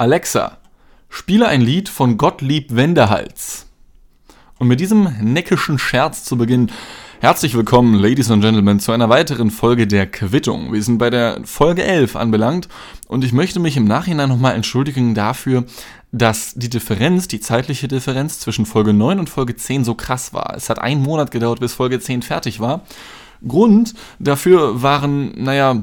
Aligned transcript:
Alexa, 0.00 0.56
spiele 1.10 1.46
ein 1.46 1.60
Lied 1.60 1.90
von 1.90 2.16
Gottlieb 2.16 2.74
Wendehals. 2.74 3.66
Und 4.58 4.66
mit 4.66 4.80
diesem 4.80 5.14
neckischen 5.20 5.78
Scherz 5.78 6.24
zu 6.24 6.38
Beginn, 6.38 6.72
herzlich 7.20 7.54
willkommen, 7.54 7.96
Ladies 7.96 8.30
and 8.30 8.42
Gentlemen, 8.42 8.80
zu 8.80 8.92
einer 8.92 9.10
weiteren 9.10 9.50
Folge 9.50 9.86
der 9.86 10.06
Quittung. 10.06 10.72
Wir 10.72 10.82
sind 10.82 10.96
bei 10.96 11.10
der 11.10 11.42
Folge 11.44 11.84
11 11.84 12.16
anbelangt 12.16 12.70
und 13.08 13.24
ich 13.24 13.34
möchte 13.34 13.60
mich 13.60 13.76
im 13.76 13.84
Nachhinein 13.84 14.30
nochmal 14.30 14.54
entschuldigen 14.54 15.14
dafür, 15.14 15.64
dass 16.12 16.54
die 16.54 16.70
Differenz, 16.70 17.28
die 17.28 17.40
zeitliche 17.40 17.86
Differenz 17.86 18.40
zwischen 18.40 18.64
Folge 18.64 18.94
9 18.94 19.18
und 19.18 19.28
Folge 19.28 19.54
10 19.54 19.84
so 19.84 19.94
krass 19.94 20.32
war. 20.32 20.54
Es 20.56 20.70
hat 20.70 20.78
einen 20.78 21.02
Monat 21.02 21.30
gedauert, 21.30 21.60
bis 21.60 21.74
Folge 21.74 22.00
10 22.00 22.22
fertig 22.22 22.58
war. 22.58 22.86
Grund 23.46 23.92
dafür 24.18 24.80
waren, 24.80 25.34
naja, 25.44 25.82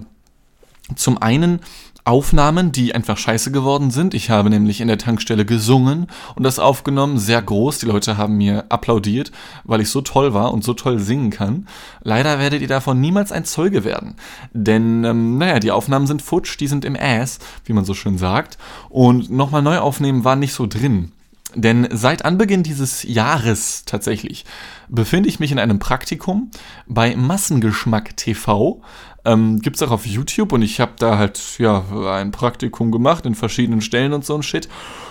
zum 0.96 1.22
einen 1.22 1.60
Aufnahmen, 2.08 2.72
die 2.72 2.96
einfach 2.96 3.18
scheiße 3.18 3.52
geworden 3.52 3.92
sind. 3.92 4.14
Ich 4.14 4.30
habe 4.30 4.50
nämlich 4.50 4.80
in 4.80 4.88
der 4.88 4.98
Tankstelle 4.98 5.44
gesungen 5.44 6.08
und 6.36 6.44
das 6.44 6.58
aufgenommen, 6.58 7.18
sehr 7.18 7.42
groß. 7.42 7.80
Die 7.80 7.86
Leute 7.86 8.16
haben 8.16 8.38
mir 8.38 8.66
applaudiert, 8.70 9.34
weil 9.66 9.82
ich 9.82 9.90
so 9.90 10.00
toll 10.00 10.34
war 10.34 10.54
und 10.54 10.64
so 10.64 10.74
toll 10.74 11.00
singen 11.00 11.32
kann. 11.32 11.68
Leider 12.02 12.40
werdet 12.40 12.62
ihr 12.62 12.70
davon 12.70 13.02
niemals 13.02 13.34
ein 13.34 13.44
Zeuge 13.44 13.84
werden. 13.84 14.16
Denn, 14.54 15.04
ähm, 15.04 15.38
naja, 15.38 15.60
die 15.60 15.72
Aufnahmen 15.72 16.08
sind 16.08 16.22
futsch, 16.22 16.58
die 16.58 16.68
sind 16.68 16.86
im 16.86 16.96
Ass, 16.96 17.40
wie 17.66 17.74
man 17.74 17.84
so 17.84 17.94
schön 17.94 18.18
sagt. 18.18 18.58
Und 18.88 19.30
nochmal 19.30 19.62
neu 19.62 19.80
aufnehmen 19.80 20.24
war 20.24 20.38
nicht 20.38 20.54
so 20.54 20.66
drin. 20.66 21.12
Denn 21.56 21.88
seit 21.92 22.24
Anbeginn 22.24 22.64
dieses 22.64 23.04
Jahres 23.04 23.84
tatsächlich 23.86 24.46
befinde 24.90 25.28
ich 25.28 25.40
mich 25.40 25.52
in 25.52 25.60
einem 25.60 25.80
Praktikum 25.80 26.52
bei 26.88 27.16
Massengeschmack 27.16 28.16
TV. 28.16 28.82
Ähm, 29.28 29.60
Gibt 29.60 29.76
es 29.76 29.84
auch 29.84 29.92
auf 29.92 30.06
YouTube 30.06 30.54
und 30.54 30.62
ich 30.62 30.80
habe 30.80 30.94
da 30.98 31.18
halt 31.18 31.60
ja 31.60 31.84
ein 32.14 32.32
Praktikum 32.32 32.92
gemacht 32.92 33.26
in 33.26 33.36
verschiedenen 33.36 33.82
Stellen 33.82 34.14
und 34.14 34.26
so 34.26 34.34
ein 34.36 34.42
Shit. 34.42 34.70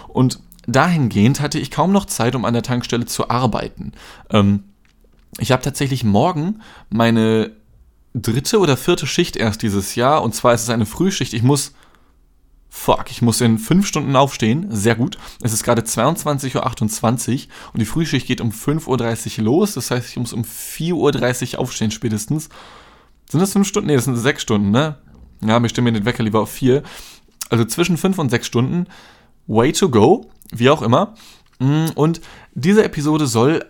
Und 0.09 0.41
dahingehend 0.67 1.41
hatte 1.41 1.59
ich 1.59 1.71
kaum 1.71 1.93
noch 1.93 2.07
Zeit, 2.07 2.35
um 2.35 2.47
an 2.47 2.55
der 2.55 2.63
Tankstelle 2.63 3.05
zu 3.05 3.29
arbeiten. 3.29 3.93
Ähm, 4.31 4.65
ich 5.39 5.53
habe 5.53 5.63
tatsächlich 5.63 6.03
morgen 6.03 6.63
meine 6.89 7.53
dritte 8.15 8.59
oder 8.59 8.79
vierte 8.79 9.07
Schicht 9.07 9.37
erst 9.37 9.61
dieses 9.61 9.95
Jahr 9.97 10.23
und 10.23 10.35
zwar 10.35 10.55
ist 10.55 10.63
es 10.63 10.71
eine 10.71 10.87
Frühschicht. 10.87 11.35
Ich 11.35 11.43
muss 11.43 11.75
Fuck, 12.69 13.11
ich 13.11 13.23
muss 13.23 13.41
in 13.41 13.59
fünf 13.59 13.87
Stunden 13.87 14.17
aufstehen. 14.17 14.67
Sehr 14.71 14.97
gut. 14.97 15.17
Es 15.41 15.55
ist 15.55 15.63
gerade 15.63 15.83
22.28 15.83 16.55
Uhr 16.55 17.53
und 17.73 17.81
die 17.81 17.87
Frühschicht 17.87 18.27
geht 18.27 18.43
um 18.43 18.51
5.30 18.51 19.39
Uhr 19.39 19.45
los. 19.45 19.75
Das 19.75 19.91
heißt, 19.91 20.11
ich 20.11 20.17
muss 20.17 20.35
um 20.35 20.43
4.30 20.43 21.55
Uhr 21.55 21.61
aufstehen 21.61 21.91
spätestens. 21.91 22.51
Sind 23.31 23.41
das 23.41 23.53
fünf 23.53 23.67
Stunden? 23.67 23.89
Nee, 23.89 23.97
das 23.97 24.05
sind 24.05 24.17
sechs 24.17 24.43
Stunden, 24.43 24.71
ne? 24.71 24.97
Ja, 25.43 25.61
wir 25.61 25.69
stimmen 25.69 25.95
den 25.95 26.05
Wecker 26.05 26.23
lieber 26.23 26.41
auf 26.41 26.51
vier. 26.51 26.83
Also 27.51 27.65
zwischen 27.65 27.97
fünf 27.97 28.19
und 28.19 28.31
sechs 28.31 28.47
Stunden. 28.47 28.87
Way 29.47 29.73
to 29.73 29.89
go. 29.89 30.31
Wie 30.51 30.71
auch 30.71 30.83
immer. 30.83 31.15
Mm, 31.59 31.87
und 31.95 32.21
diese 32.55 32.85
Episode 32.85 33.27
soll 33.27 33.65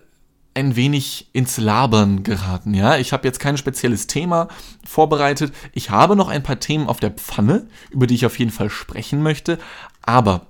ein 0.54 0.74
wenig 0.74 1.28
ins 1.34 1.58
Labern 1.58 2.22
geraten, 2.22 2.72
ja. 2.72 2.96
Ich 2.96 3.12
habe 3.12 3.28
jetzt 3.28 3.40
kein 3.40 3.58
spezielles 3.58 4.06
Thema 4.06 4.48
vorbereitet. 4.84 5.52
Ich 5.72 5.90
habe 5.90 6.16
noch 6.16 6.28
ein 6.28 6.42
paar 6.42 6.58
Themen 6.58 6.88
auf 6.88 6.98
der 6.98 7.10
Pfanne, 7.10 7.68
über 7.90 8.06
die 8.06 8.14
ich 8.14 8.24
auf 8.24 8.38
jeden 8.38 8.50
Fall 8.50 8.70
sprechen 8.70 9.22
möchte. 9.22 9.58
Aber 10.02 10.46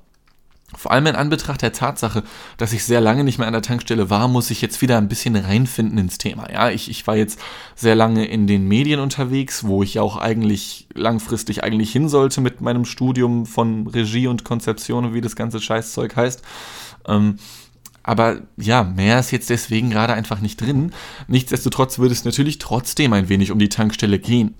vor 0.75 0.91
allem 0.91 1.07
in 1.07 1.15
Anbetracht 1.15 1.63
der 1.63 1.73
Tatsache, 1.73 2.25
dass 2.57 2.73
ich 2.73 2.85
sehr 2.85 3.01
lange 3.01 3.23
nicht 3.23 3.39
mehr 3.39 3.47
an 3.47 3.53
der 3.53 3.63
Tankstelle 3.63 4.11
war, 4.11 4.27
muss 4.27 4.51
ich 4.51 4.61
jetzt 4.61 4.83
wieder 4.83 4.99
ein 4.99 5.09
bisschen 5.09 5.37
reinfinden 5.37 5.97
ins 5.99 6.19
Thema. 6.19 6.51
Ja, 6.53 6.71
ich, 6.71 6.91
ich 6.91 7.07
war 7.07 7.17
jetzt 7.17 7.39
sehr 7.77 7.95
lange 7.95 8.27
in 8.27 8.49
den 8.49 8.67
Medien 8.67 8.99
unterwegs, 8.99 9.65
wo 9.65 9.85
ich 9.85 10.01
auch 10.01 10.17
eigentlich 10.17 10.89
langfristig 10.93 11.63
eigentlich 11.63 11.93
hin 11.93 12.09
sollte 12.09 12.41
mit 12.41 12.61
meinem 12.61 12.85
Studium 12.85 13.47
von 13.47 13.87
Regie 13.87 14.27
und 14.27 14.45
Konzeption 14.45 15.05
und 15.05 15.15
wie 15.15 15.21
das 15.21 15.37
ganze 15.37 15.61
Scheißzeug 15.61 16.17
heißt. 16.17 16.43
Ähm, 17.07 17.37
aber 18.03 18.41
ja, 18.57 18.83
mehr 18.83 19.21
ist 19.21 19.31
jetzt 19.31 19.51
deswegen 19.51 19.91
gerade 19.91 20.15
einfach 20.15 20.41
nicht 20.41 20.61
drin. 20.61 20.93
Nichtsdestotrotz 21.29 21.99
würde 21.99 22.13
es 22.13 22.25
natürlich 22.25 22.59
trotzdem 22.59 23.13
ein 23.13 23.29
wenig 23.29 23.53
um 23.53 23.59
die 23.59 23.69
Tankstelle 23.69 24.19
gehen. 24.19 24.55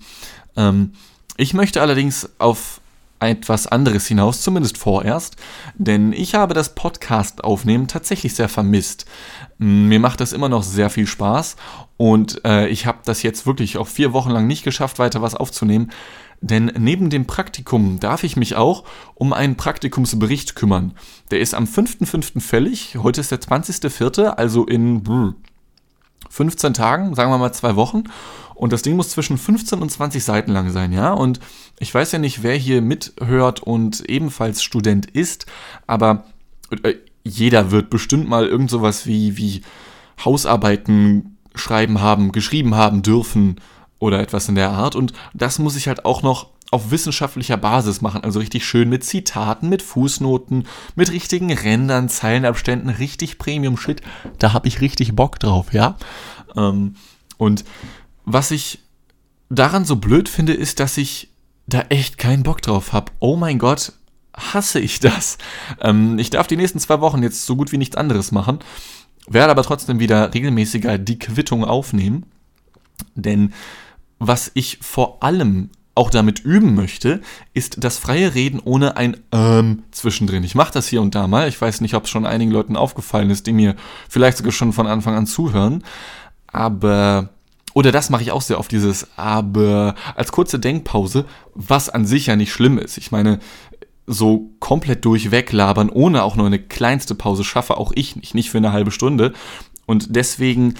Ähm, 0.55 0.93
ich 1.37 1.53
möchte 1.53 1.81
allerdings 1.81 2.29
auf 2.39 2.81
etwas 3.19 3.67
anderes 3.67 4.07
hinaus, 4.07 4.41
zumindest 4.41 4.77
vorerst, 4.77 5.35
denn 5.75 6.13
ich 6.13 6.35
habe 6.35 6.53
das 6.53 6.75
Podcast 6.75 7.43
aufnehmen 7.43 7.87
tatsächlich 7.87 8.35
sehr 8.35 8.49
vermisst. 8.49 9.05
Mir 9.57 9.99
macht 9.99 10.21
das 10.21 10.33
immer 10.33 10.49
noch 10.49 10.63
sehr 10.63 10.89
viel 10.89 11.07
Spaß 11.07 11.55
und 11.97 12.45
äh, 12.45 12.67
ich 12.67 12.85
habe 12.85 12.99
das 13.05 13.23
jetzt 13.23 13.47
wirklich 13.47 13.77
auch 13.77 13.87
vier 13.87 14.13
Wochen 14.13 14.29
lang 14.29 14.45
nicht 14.45 14.63
geschafft, 14.63 14.99
weiter 14.99 15.21
was 15.21 15.35
aufzunehmen. 15.35 15.91
Denn 16.39 16.71
neben 16.77 17.09
dem 17.09 17.25
Praktikum 17.25 17.99
darf 17.99 18.23
ich 18.23 18.37
mich 18.37 18.55
auch 18.55 18.83
um 19.15 19.33
einen 19.33 19.55
Praktikumsbericht 19.55 20.55
kümmern. 20.55 20.93
Der 21.31 21.39
ist 21.39 21.55
am 21.55 21.63
5.5. 21.63 22.39
fällig. 22.41 22.97
Heute 23.01 23.21
ist 23.21 23.31
der 23.31 23.41
20.4., 23.41 24.25
also 24.25 24.65
in 24.65 25.35
15 26.29 26.73
Tagen, 26.75 27.15
sagen 27.15 27.31
wir 27.31 27.39
mal 27.39 27.53
zwei 27.53 27.75
Wochen. 27.75 28.03
Und 28.57 28.73
das 28.73 28.81
Ding 28.81 28.95
muss 28.95 29.09
zwischen 29.09 29.37
15 29.37 29.79
und 29.79 29.91
20 29.91 30.23
Seiten 30.23 30.51
lang 30.51 30.71
sein, 30.71 30.91
ja. 30.91 31.13
Und 31.13 31.39
ich 31.79 31.93
weiß 31.93 32.11
ja 32.11 32.19
nicht, 32.19 32.41
wer 32.41 32.55
hier 32.55 32.81
mithört 32.81 33.61
und 33.61 34.01
ebenfalls 34.09 34.63
Student 34.63 35.05
ist, 35.05 35.45
aber 35.85 36.25
äh, 36.83 36.95
jeder 37.23 37.71
wird 37.71 37.89
bestimmt 37.89 38.27
mal 38.27 38.47
irgend 38.47 38.71
sowas 38.71 39.05
wie, 39.05 39.37
wie 39.37 39.61
Hausarbeiten 40.23 41.37
schreiben 41.53 42.01
haben, 42.01 42.31
geschrieben 42.31 42.75
haben 42.75 43.03
dürfen 43.03 43.61
oder 43.99 44.19
etwas 44.19 44.49
in 44.49 44.55
der 44.55 44.71
Art. 44.71 44.95
Und 44.95 45.13
das 45.33 45.59
muss 45.59 45.75
ich 45.75 45.87
halt 45.87 46.05
auch 46.05 46.23
noch 46.23 46.47
auf 46.71 46.91
wissenschaftlicher 46.91 47.57
Basis 47.57 48.01
machen, 48.01 48.23
also 48.23 48.39
richtig 48.39 48.65
schön 48.65 48.89
mit 48.89 49.03
Zitaten, 49.03 49.69
mit 49.69 49.81
Fußnoten, 49.81 50.67
mit 50.95 51.11
richtigen 51.11 51.53
Rändern, 51.53 52.09
Zeilenabständen, 52.09 52.89
richtig 52.89 53.37
Premium-Shit. 53.37 54.01
Da 54.39 54.53
habe 54.53 54.67
ich 54.67 54.81
richtig 54.81 55.15
Bock 55.15 55.39
drauf, 55.39 55.73
ja. 55.73 55.95
Ähm, 56.55 56.95
und 57.37 57.63
was 58.27 58.51
ich 58.51 58.79
daran 59.49 59.85
so 59.85 59.95
blöd 59.95 60.27
finde, 60.27 60.53
ist, 60.53 60.81
dass 60.81 60.97
ich 60.97 61.29
da 61.65 61.81
echt 61.89 62.17
keinen 62.17 62.43
Bock 62.43 62.61
drauf 62.61 62.91
habe. 62.91 63.13
Oh 63.19 63.37
mein 63.37 63.57
Gott, 63.57 63.93
hasse 64.35 64.81
ich 64.81 64.99
das. 64.99 65.37
Ähm, 65.81 66.19
ich 66.19 66.29
darf 66.29 66.45
die 66.45 66.57
nächsten 66.57 66.79
zwei 66.79 66.99
Wochen 66.99 67.23
jetzt 67.23 67.45
so 67.45 67.55
gut 67.55 67.71
wie 67.71 67.77
nichts 67.77 67.95
anderes 67.95 68.33
machen, 68.33 68.59
werde 69.27 69.51
aber 69.51 69.63
trotzdem 69.63 69.99
wieder 69.99 70.33
regelmäßiger 70.33 70.97
die 70.97 71.17
Quittung 71.17 71.63
aufnehmen. 71.63 72.25
Denn 73.15 73.53
was 74.19 74.51
ich 74.53 74.79
vor 74.81 75.23
allem 75.23 75.69
auch 75.95 76.09
damit 76.09 76.39
üben 76.39 76.75
möchte, 76.75 77.21
ist 77.53 77.81
das 77.81 77.97
freie 77.97 78.35
Reden 78.35 78.59
ohne 78.59 78.97
ein 78.97 79.15
ähm 79.31 79.83
zwischendrin. 79.91 80.43
Ich 80.43 80.53
mache 80.53 80.73
das 80.73 80.87
hier 80.89 81.01
und 81.01 81.15
da 81.15 81.27
mal. 81.27 81.47
Ich 81.47 81.59
weiß 81.59 81.79
nicht, 81.79 81.93
ob 81.93 82.03
es 82.03 82.09
schon 82.09 82.25
einigen 82.25 82.51
Leuten 82.51 82.75
aufgefallen 82.75 83.29
ist, 83.29 83.47
die 83.47 83.53
mir 83.53 83.77
vielleicht 84.09 84.37
sogar 84.37 84.51
schon 84.51 84.73
von 84.73 84.85
Anfang 84.85 85.15
an 85.15 85.27
zuhören. 85.27 85.83
Aber 86.47 87.29
oder 87.77 87.91
das 87.91 88.09
mache 88.09 88.23
ich 88.23 88.31
auch 88.31 88.41
sehr 88.41 88.57
oft, 88.57 88.71
dieses 88.71 89.07
aber 89.17 89.93
als 90.15 90.31
kurze 90.31 90.57
Denkpause, 90.57 91.25
was 91.53 91.89
an 91.89 92.07
sich 92.07 92.25
ja 92.25 92.35
nicht 92.35 92.51
schlimm 92.51 92.79
ist. 92.79 92.97
Ich 92.97 93.11
meine, 93.11 93.37
so 94.07 94.49
komplett 94.59 95.05
durchweg 95.05 95.51
labern, 95.51 95.91
ohne 95.91 96.23
auch 96.23 96.35
nur 96.35 96.47
eine 96.47 96.57
kleinste 96.57 97.13
Pause 97.13 97.43
schaffe 97.43 97.77
auch 97.77 97.91
ich 97.93 98.15
nicht, 98.15 98.33
nicht 98.33 98.49
für 98.49 98.57
eine 98.57 98.71
halbe 98.71 98.89
Stunde. 98.89 99.31
Und 99.85 100.15
deswegen 100.15 100.73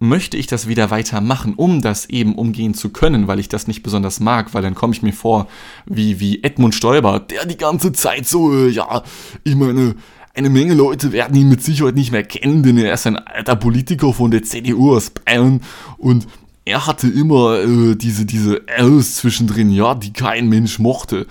möchte 0.00 0.36
ich 0.36 0.46
das 0.46 0.68
wieder 0.68 0.90
weitermachen, 0.90 1.54
um 1.54 1.80
das 1.80 2.04
eben 2.10 2.34
umgehen 2.34 2.74
zu 2.74 2.90
können, 2.90 3.26
weil 3.26 3.38
ich 3.38 3.48
das 3.48 3.66
nicht 3.66 3.82
besonders 3.82 4.20
mag, 4.20 4.52
weil 4.52 4.60
dann 4.62 4.74
komme 4.74 4.92
ich 4.92 5.02
mir 5.02 5.14
vor 5.14 5.48
wie, 5.86 6.20
wie 6.20 6.44
Edmund 6.44 6.74
Stoiber, 6.74 7.20
der 7.20 7.46
die 7.46 7.56
ganze 7.56 7.92
Zeit 7.92 8.26
so, 8.26 8.54
äh, 8.54 8.68
ja, 8.68 9.02
ich 9.44 9.56
meine, 9.56 9.94
eine 10.38 10.50
Menge 10.50 10.74
Leute 10.74 11.12
werden 11.12 11.36
ihn 11.36 11.48
mit 11.48 11.62
Sicherheit 11.62 11.96
nicht 11.96 12.12
mehr 12.12 12.22
kennen, 12.22 12.62
denn 12.62 12.78
er 12.78 12.94
ist 12.94 13.06
ein 13.06 13.16
alter 13.16 13.56
Politiker 13.56 14.12
von 14.12 14.30
der 14.30 14.44
CDU 14.44 14.94
aus 14.94 15.10
Bayern 15.10 15.62
und 15.98 16.28
er 16.64 16.86
hatte 16.86 17.08
immer 17.08 17.58
äh, 17.60 17.96
diese, 17.96 18.24
diese 18.24 18.62
Ls 18.68 19.16
zwischendrin, 19.16 19.70
ja, 19.70 19.94
die 19.94 20.12
kein 20.12 20.48
Mensch 20.48 20.78
mochte. 20.78 21.26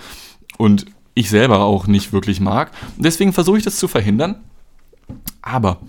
Und 0.57 0.85
ich 1.13 1.29
selber 1.29 1.61
auch 1.61 1.87
nicht 1.87 2.11
wirklich 2.11 2.39
mag. 2.39 2.71
Deswegen 2.97 3.33
versuche 3.33 3.59
ich 3.59 3.63
das 3.63 3.77
zu 3.77 3.87
verhindern. 3.87 4.43
Aber 5.41 5.79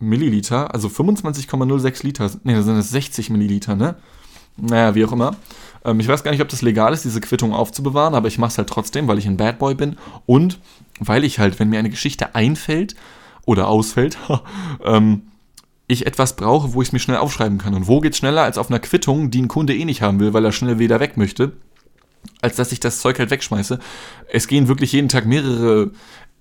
Milliliter, 0.00 0.75
also 0.75 0.89
25,06 0.89 2.05
Liter. 2.05 2.29
Ne, 2.43 2.56
das 2.56 2.65
sind 2.65 2.77
das 2.77 2.91
60 2.91 3.31
Milliliter, 3.31 3.77
ne? 3.77 3.94
Naja, 4.56 4.94
wie 4.94 5.04
auch 5.04 5.12
immer. 5.12 5.37
Ähm, 5.84 6.00
ich 6.00 6.08
weiß 6.08 6.22
gar 6.22 6.31
nicht, 6.31 6.43
ob 6.43 6.49
das 6.49 6.62
legal 6.62 6.93
ist, 6.93 7.04
diese 7.04 7.20
Quittung 7.20 7.52
aufzubewahren, 7.52 8.14
aber 8.14 8.28
ich 8.28 8.38
mache 8.38 8.50
es 8.50 8.58
halt 8.58 8.69
trotzdem, 8.69 9.08
weil 9.08 9.19
ich 9.19 9.26
ein 9.26 9.37
Bad 9.37 9.58
Boy 9.58 9.75
bin 9.75 9.96
und 10.26 10.58
weil 11.00 11.25
ich 11.25 11.38
halt, 11.38 11.58
wenn 11.58 11.69
mir 11.69 11.78
eine 11.78 11.90
Geschichte 11.90 12.34
einfällt 12.34 12.94
oder 13.44 13.69
ausfällt, 13.69 14.19
ähm, 14.84 15.22
ich 15.88 16.06
etwas 16.06 16.37
brauche, 16.37 16.75
wo 16.75 16.82
ich 16.82 16.88
es 16.88 16.93
mir 16.93 17.00
schnell 17.00 17.19
aufschreiben 17.19 17.58
kann. 17.58 17.75
Und 17.75 17.87
wo 17.87 18.00
geht 18.00 18.12
es 18.12 18.19
schneller 18.19 18.43
als 18.43 18.58
auf 18.58 18.70
einer 18.70 18.78
Quittung, 18.78 19.31
die 19.31 19.43
ein 19.43 19.49
Kunde 19.49 19.75
eh 19.75 19.84
nicht 19.84 20.02
haben 20.02 20.20
will, 20.20 20.32
weil 20.32 20.44
er 20.44 20.52
schnell 20.52 20.78
wieder 20.78 21.00
weg 21.00 21.16
möchte, 21.16 21.52
als 22.40 22.56
dass 22.56 22.72
ich 22.72 22.81
das 22.81 23.00
Zeug 23.00 23.19
halt 23.19 23.31
wegschmeiße. 23.31 23.78
Es 24.31 24.48
gehen 24.48 24.69
wirklich 24.69 24.93
jeden 24.93 25.08
Tag 25.08 25.26
mehrere, 25.26 25.90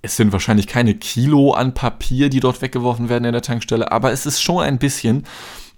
es 0.02 0.16
sind 0.16 0.32
wahrscheinlich 0.32 0.68
keine 0.68 0.96
Kilo 0.96 1.54
an 1.54 1.74
Papier, 1.74 2.30
die 2.30 2.40
dort 2.40 2.62
weggeworfen 2.62 3.10
werden 3.10 3.26
in 3.26 3.34
der 3.34 3.42
Tankstelle, 3.42 3.92
aber 3.92 4.12
es 4.12 4.26
ist 4.26 4.42
schon 4.42 4.64
ein 4.64 4.80
bisschen. 4.80 5.26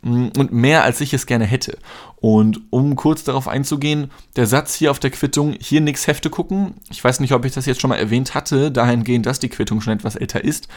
Mm, 0.03 0.27
und 0.37 0.51
mehr 0.51 0.83
als 0.83 1.01
ich 1.01 1.13
es 1.13 1.25
gerne 1.25 1.45
hätte. 1.45 1.77
Und 2.17 2.61
um 2.69 2.95
kurz 2.95 3.23
darauf 3.23 3.47
einzugehen, 3.47 4.11
der 4.35 4.47
Satz 4.47 4.75
hier 4.75 4.91
auf 4.91 4.99
der 4.99 5.11
Quittung, 5.11 5.55
hier 5.59 5.81
nix 5.81 6.07
Hefte 6.07 6.29
gucken. 6.29 6.75
Ich 6.91 7.03
weiß 7.03 7.19
nicht, 7.19 7.33
ob 7.33 7.45
ich 7.45 7.53
das 7.53 7.65
jetzt 7.65 7.81
schon 7.81 7.89
mal 7.89 7.97
erwähnt 7.97 8.35
hatte, 8.35 8.71
dahingehend, 8.71 9.25
dass 9.25 9.39
die 9.39 9.49
Quittung 9.49 9.81
schon 9.81 9.93
etwas 9.93 10.15
älter 10.15 10.43
ist. 10.43 10.67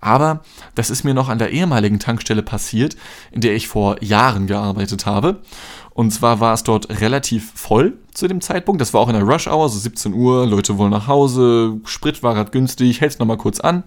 Aber 0.00 0.42
das 0.74 0.90
ist 0.90 1.04
mir 1.04 1.14
noch 1.14 1.30
an 1.30 1.38
der 1.38 1.50
ehemaligen 1.50 1.98
Tankstelle 1.98 2.42
passiert, 2.42 2.96
in 3.32 3.40
der 3.40 3.54
ich 3.54 3.66
vor 3.66 4.02
Jahren 4.02 4.46
gearbeitet 4.46 5.06
habe. 5.06 5.40
Und 5.94 6.10
zwar 6.10 6.40
war 6.40 6.52
es 6.52 6.62
dort 6.62 7.00
relativ 7.00 7.52
voll 7.54 7.94
zu 8.12 8.28
dem 8.28 8.42
Zeitpunkt. 8.42 8.82
Das 8.82 8.92
war 8.92 9.00
auch 9.00 9.08
in 9.08 9.14
der 9.14 9.22
Rush 9.22 9.48
Hour, 9.48 9.70
so 9.70 9.78
17 9.78 10.12
Uhr, 10.12 10.46
Leute 10.46 10.76
wollen 10.76 10.90
nach 10.90 11.06
Hause, 11.06 11.80
Sprit 11.84 12.22
war 12.22 12.34
gerade 12.34 12.50
günstig, 12.50 13.00
hält's 13.00 13.18
nochmal 13.18 13.38
kurz 13.38 13.60
an. 13.60 13.84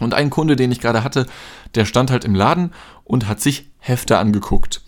Und 0.00 0.14
ein 0.14 0.30
Kunde, 0.30 0.56
den 0.56 0.72
ich 0.72 0.80
gerade 0.80 1.04
hatte, 1.04 1.26
der 1.74 1.84
stand 1.84 2.10
halt 2.10 2.24
im 2.24 2.34
Laden 2.34 2.72
und 3.04 3.28
hat 3.28 3.40
sich 3.40 3.70
Hefte 3.78 4.18
angeguckt. 4.18 4.82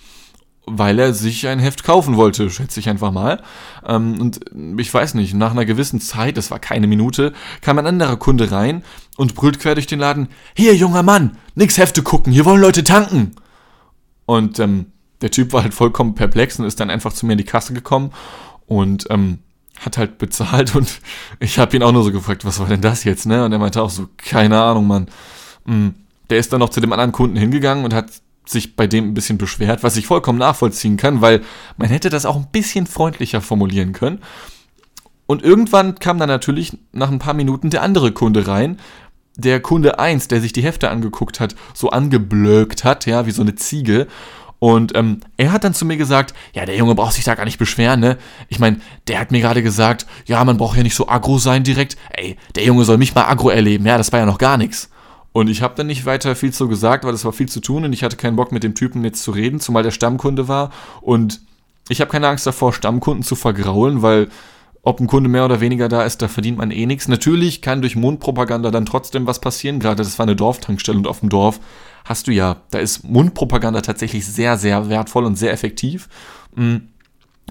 Weil 0.65 0.99
er 0.99 1.13
sich 1.13 1.49
ein 1.49 1.59
Heft 1.59 1.83
kaufen 1.83 2.17
wollte, 2.17 2.49
schätze 2.49 2.79
ich 2.79 2.89
einfach 2.89 3.11
mal. 3.11 3.43
Ähm, 3.87 4.21
und 4.21 4.41
ich 4.79 4.93
weiß 4.93 5.15
nicht, 5.15 5.35
nach 5.35 5.51
einer 5.51 5.65
gewissen 5.65 6.01
Zeit, 6.01 6.37
das 6.37 6.51
war 6.51 6.61
keine 6.61 6.87
Minute, 6.87 7.33
kam 7.61 7.79
ein 7.79 7.87
anderer 7.87 8.17
Kunde 8.17 8.51
rein 8.51 8.85
und 9.17 9.35
brüllt 9.35 9.59
quer 9.59 9.75
durch 9.75 9.89
den 9.89 9.99
Laden: 9.99 10.29
Hier, 10.57 10.75
junger 10.75 11.03
Mann, 11.03 11.37
nix 11.57 11.79
Hefte 11.79 12.03
gucken, 12.03 12.33
hier 12.33 12.45
wollen 12.45 12.61
Leute 12.61 12.85
tanken. 12.85 13.33
Und 14.25 14.61
ähm, 14.61 14.87
der 15.21 15.31
Typ 15.31 15.53
war 15.53 15.63
halt 15.63 15.75
vollkommen 15.75 16.15
perplex 16.15 16.59
und 16.59 16.65
ist 16.65 16.81
dann 16.81 16.91
einfach 16.91 17.13
zu 17.13 17.27
mir 17.27 17.33
in 17.33 17.39
die 17.39 17.45
Kasse 17.45 17.75
gekommen 17.75 18.13
und 18.67 19.07
ähm, 19.11 19.41
hat 19.81 19.99
halt 19.99 20.19
bezahlt 20.19 20.75
und 20.75 21.01
ich 21.41 21.59
habe 21.59 21.77
ihn 21.77 21.83
auch 21.83 21.93
nur 21.93 22.05
so 22.05 22.13
gefragt, 22.13 22.45
was 22.45 22.59
war 22.61 22.69
denn 22.69 22.81
das 22.81 23.05
jetzt, 23.05 23.27
ne? 23.27 23.45
Und 23.45 23.53
er 23.53 23.59
meinte 23.59 23.83
auch 23.83 23.91
so, 23.91 24.09
keine 24.17 24.61
Ahnung, 24.61 24.87
Mann. 24.87 25.07
Hm, 25.67 25.95
der 26.31 26.39
ist 26.39 26.53
dann 26.53 26.61
noch 26.61 26.71
zu 26.71 26.81
dem 26.81 26.93
anderen 26.93 27.13
Kunden 27.13 27.37
hingegangen 27.37 27.85
und 27.85 27.93
hat 27.93 28.11
sich 28.45 28.75
bei 28.75 28.87
dem 28.87 29.09
ein 29.09 29.15
bisschen 29.15 29.39
beschwert, 29.39 29.83
was 29.83 29.97
ich 29.97 30.07
vollkommen 30.07 30.39
nachvollziehen 30.39 30.97
kann, 30.97 31.21
weil 31.21 31.43
man 31.77 31.89
hätte 31.89 32.11
das 32.11 32.27
auch 32.27 32.37
ein 32.37 32.49
bisschen 32.51 32.87
freundlicher 32.87 33.41
formulieren 33.41 33.93
können. 33.93 34.21
Und 35.27 35.43
irgendwann 35.43 35.95
kam 35.97 36.19
dann 36.19 36.29
natürlich 36.29 36.77
nach 36.93 37.11
ein 37.11 37.19
paar 37.19 37.35
Minuten 37.35 37.71
der 37.71 37.83
andere 37.83 38.13
Kunde 38.13 38.47
rein, 38.47 38.79
der 39.37 39.61
Kunde 39.61 39.99
1, 39.99 40.29
der 40.29 40.41
sich 40.41 40.53
die 40.53 40.63
Hefte 40.63 40.91
angeguckt 40.91 41.41
hat, 41.41 41.55
so 41.75 41.91
angeblökt 41.91 42.85
hat, 42.85 43.07
ja, 43.07 43.27
wie 43.27 43.31
so 43.31 43.43
eine 43.43 43.55
Ziege 43.55 44.07
und 44.63 44.95
ähm, 44.95 45.19
er 45.39 45.51
hat 45.51 45.65
dann 45.65 45.75
zu 45.75 45.85
mir 45.85 45.97
gesagt, 45.97 46.35
ja, 46.55 46.65
der 46.65 46.77
Junge 46.77 46.95
braucht 46.95 47.15
sich 47.15 47.25
da 47.25 47.35
gar 47.35 47.45
nicht 47.45 47.59
beschweren, 47.59 47.99
ne? 47.99 48.17
Ich 48.49 48.61
meine, 48.61 48.81
der 49.09 49.19
hat 49.19 49.33
mir 49.33 49.41
gerade 49.41 49.61
gesagt, 49.61 50.07
ja, 50.25 50.45
man 50.45 50.57
braucht 50.57 50.77
ja 50.77 50.85
nicht 50.85 50.95
so 50.95 51.09
aggro 51.09 51.39
sein 51.39 51.65
direkt. 51.65 51.97
Ey, 52.11 52.37
der 52.55 52.63
Junge 52.63 52.85
soll 52.85 52.97
mich 52.97 53.13
mal 53.13 53.25
aggro 53.25 53.51
erleben, 53.51 53.85
ja, 53.85 53.99
das 53.99 54.13
war 54.13 54.21
ja 54.21 54.25
noch 54.25 54.39
gar 54.39 54.57
nichts. 54.59 54.89
Und 55.33 55.51
ich 55.51 55.63
habe 55.63 55.75
dann 55.75 55.89
nicht 55.89 56.07
weiter 56.07 56.37
viel 56.37 56.53
zu 56.53 56.69
gesagt, 56.69 57.03
weil 57.03 57.13
es 57.13 57.25
war 57.25 57.33
viel 57.33 57.49
zu 57.49 57.59
tun 57.59 57.85
und 57.85 57.93
ich 57.93 58.05
hatte 58.05 58.17
keinen 58.17 58.37
Bock 58.37 58.53
mit 58.53 58.63
dem 58.63 58.77
Typen 58.77 59.03
jetzt 59.03 59.25
zu 59.25 59.33
reden, 59.33 59.59
zumal 59.59 59.83
der 59.83 59.91
Stammkunde 59.91 60.47
war. 60.47 60.71
Und 61.01 61.41
ich 61.89 62.01
habe 62.01 62.13
keine 62.13 62.29
Angst 62.29 62.47
davor, 62.47 62.73
Stammkunden 62.73 63.25
zu 63.25 63.35
vergraulen, 63.35 64.01
weil 64.03 64.29
ob 64.83 65.01
ein 65.01 65.09
Kunde 65.09 65.29
mehr 65.29 65.45
oder 65.45 65.61
weniger 65.61 65.89
da 65.89 66.05
ist, 66.05 66.23
da 66.23 66.29
verdient 66.29 66.59
man 66.59 66.71
eh 66.71 66.87
nichts. 66.87 67.09
Natürlich 67.09 67.63
kann 67.63 67.83
durch 67.83 67.97
Mundpropaganda 67.97 68.71
dann 68.71 68.87
trotzdem 68.87 69.27
was 69.27 69.41
passieren. 69.41 69.81
Gerade 69.81 70.05
das 70.05 70.21
war 70.21 70.25
eine 70.25 70.37
Dorftankstelle 70.37 70.99
und 70.99 71.09
auf 71.09 71.19
dem 71.19 71.31
Dorf 71.31 71.59
hast 72.05 72.27
du 72.27 72.33
ja, 72.33 72.63
da 72.71 72.79
ist 72.79 73.05
Mundpropaganda 73.05 73.81
tatsächlich 73.81 74.27
sehr, 74.27 74.57
sehr 74.57 74.89
wertvoll 74.89 75.25
und 75.25 75.37
sehr 75.37 75.53
effektiv. 75.53 76.09
Mm, 76.55 76.77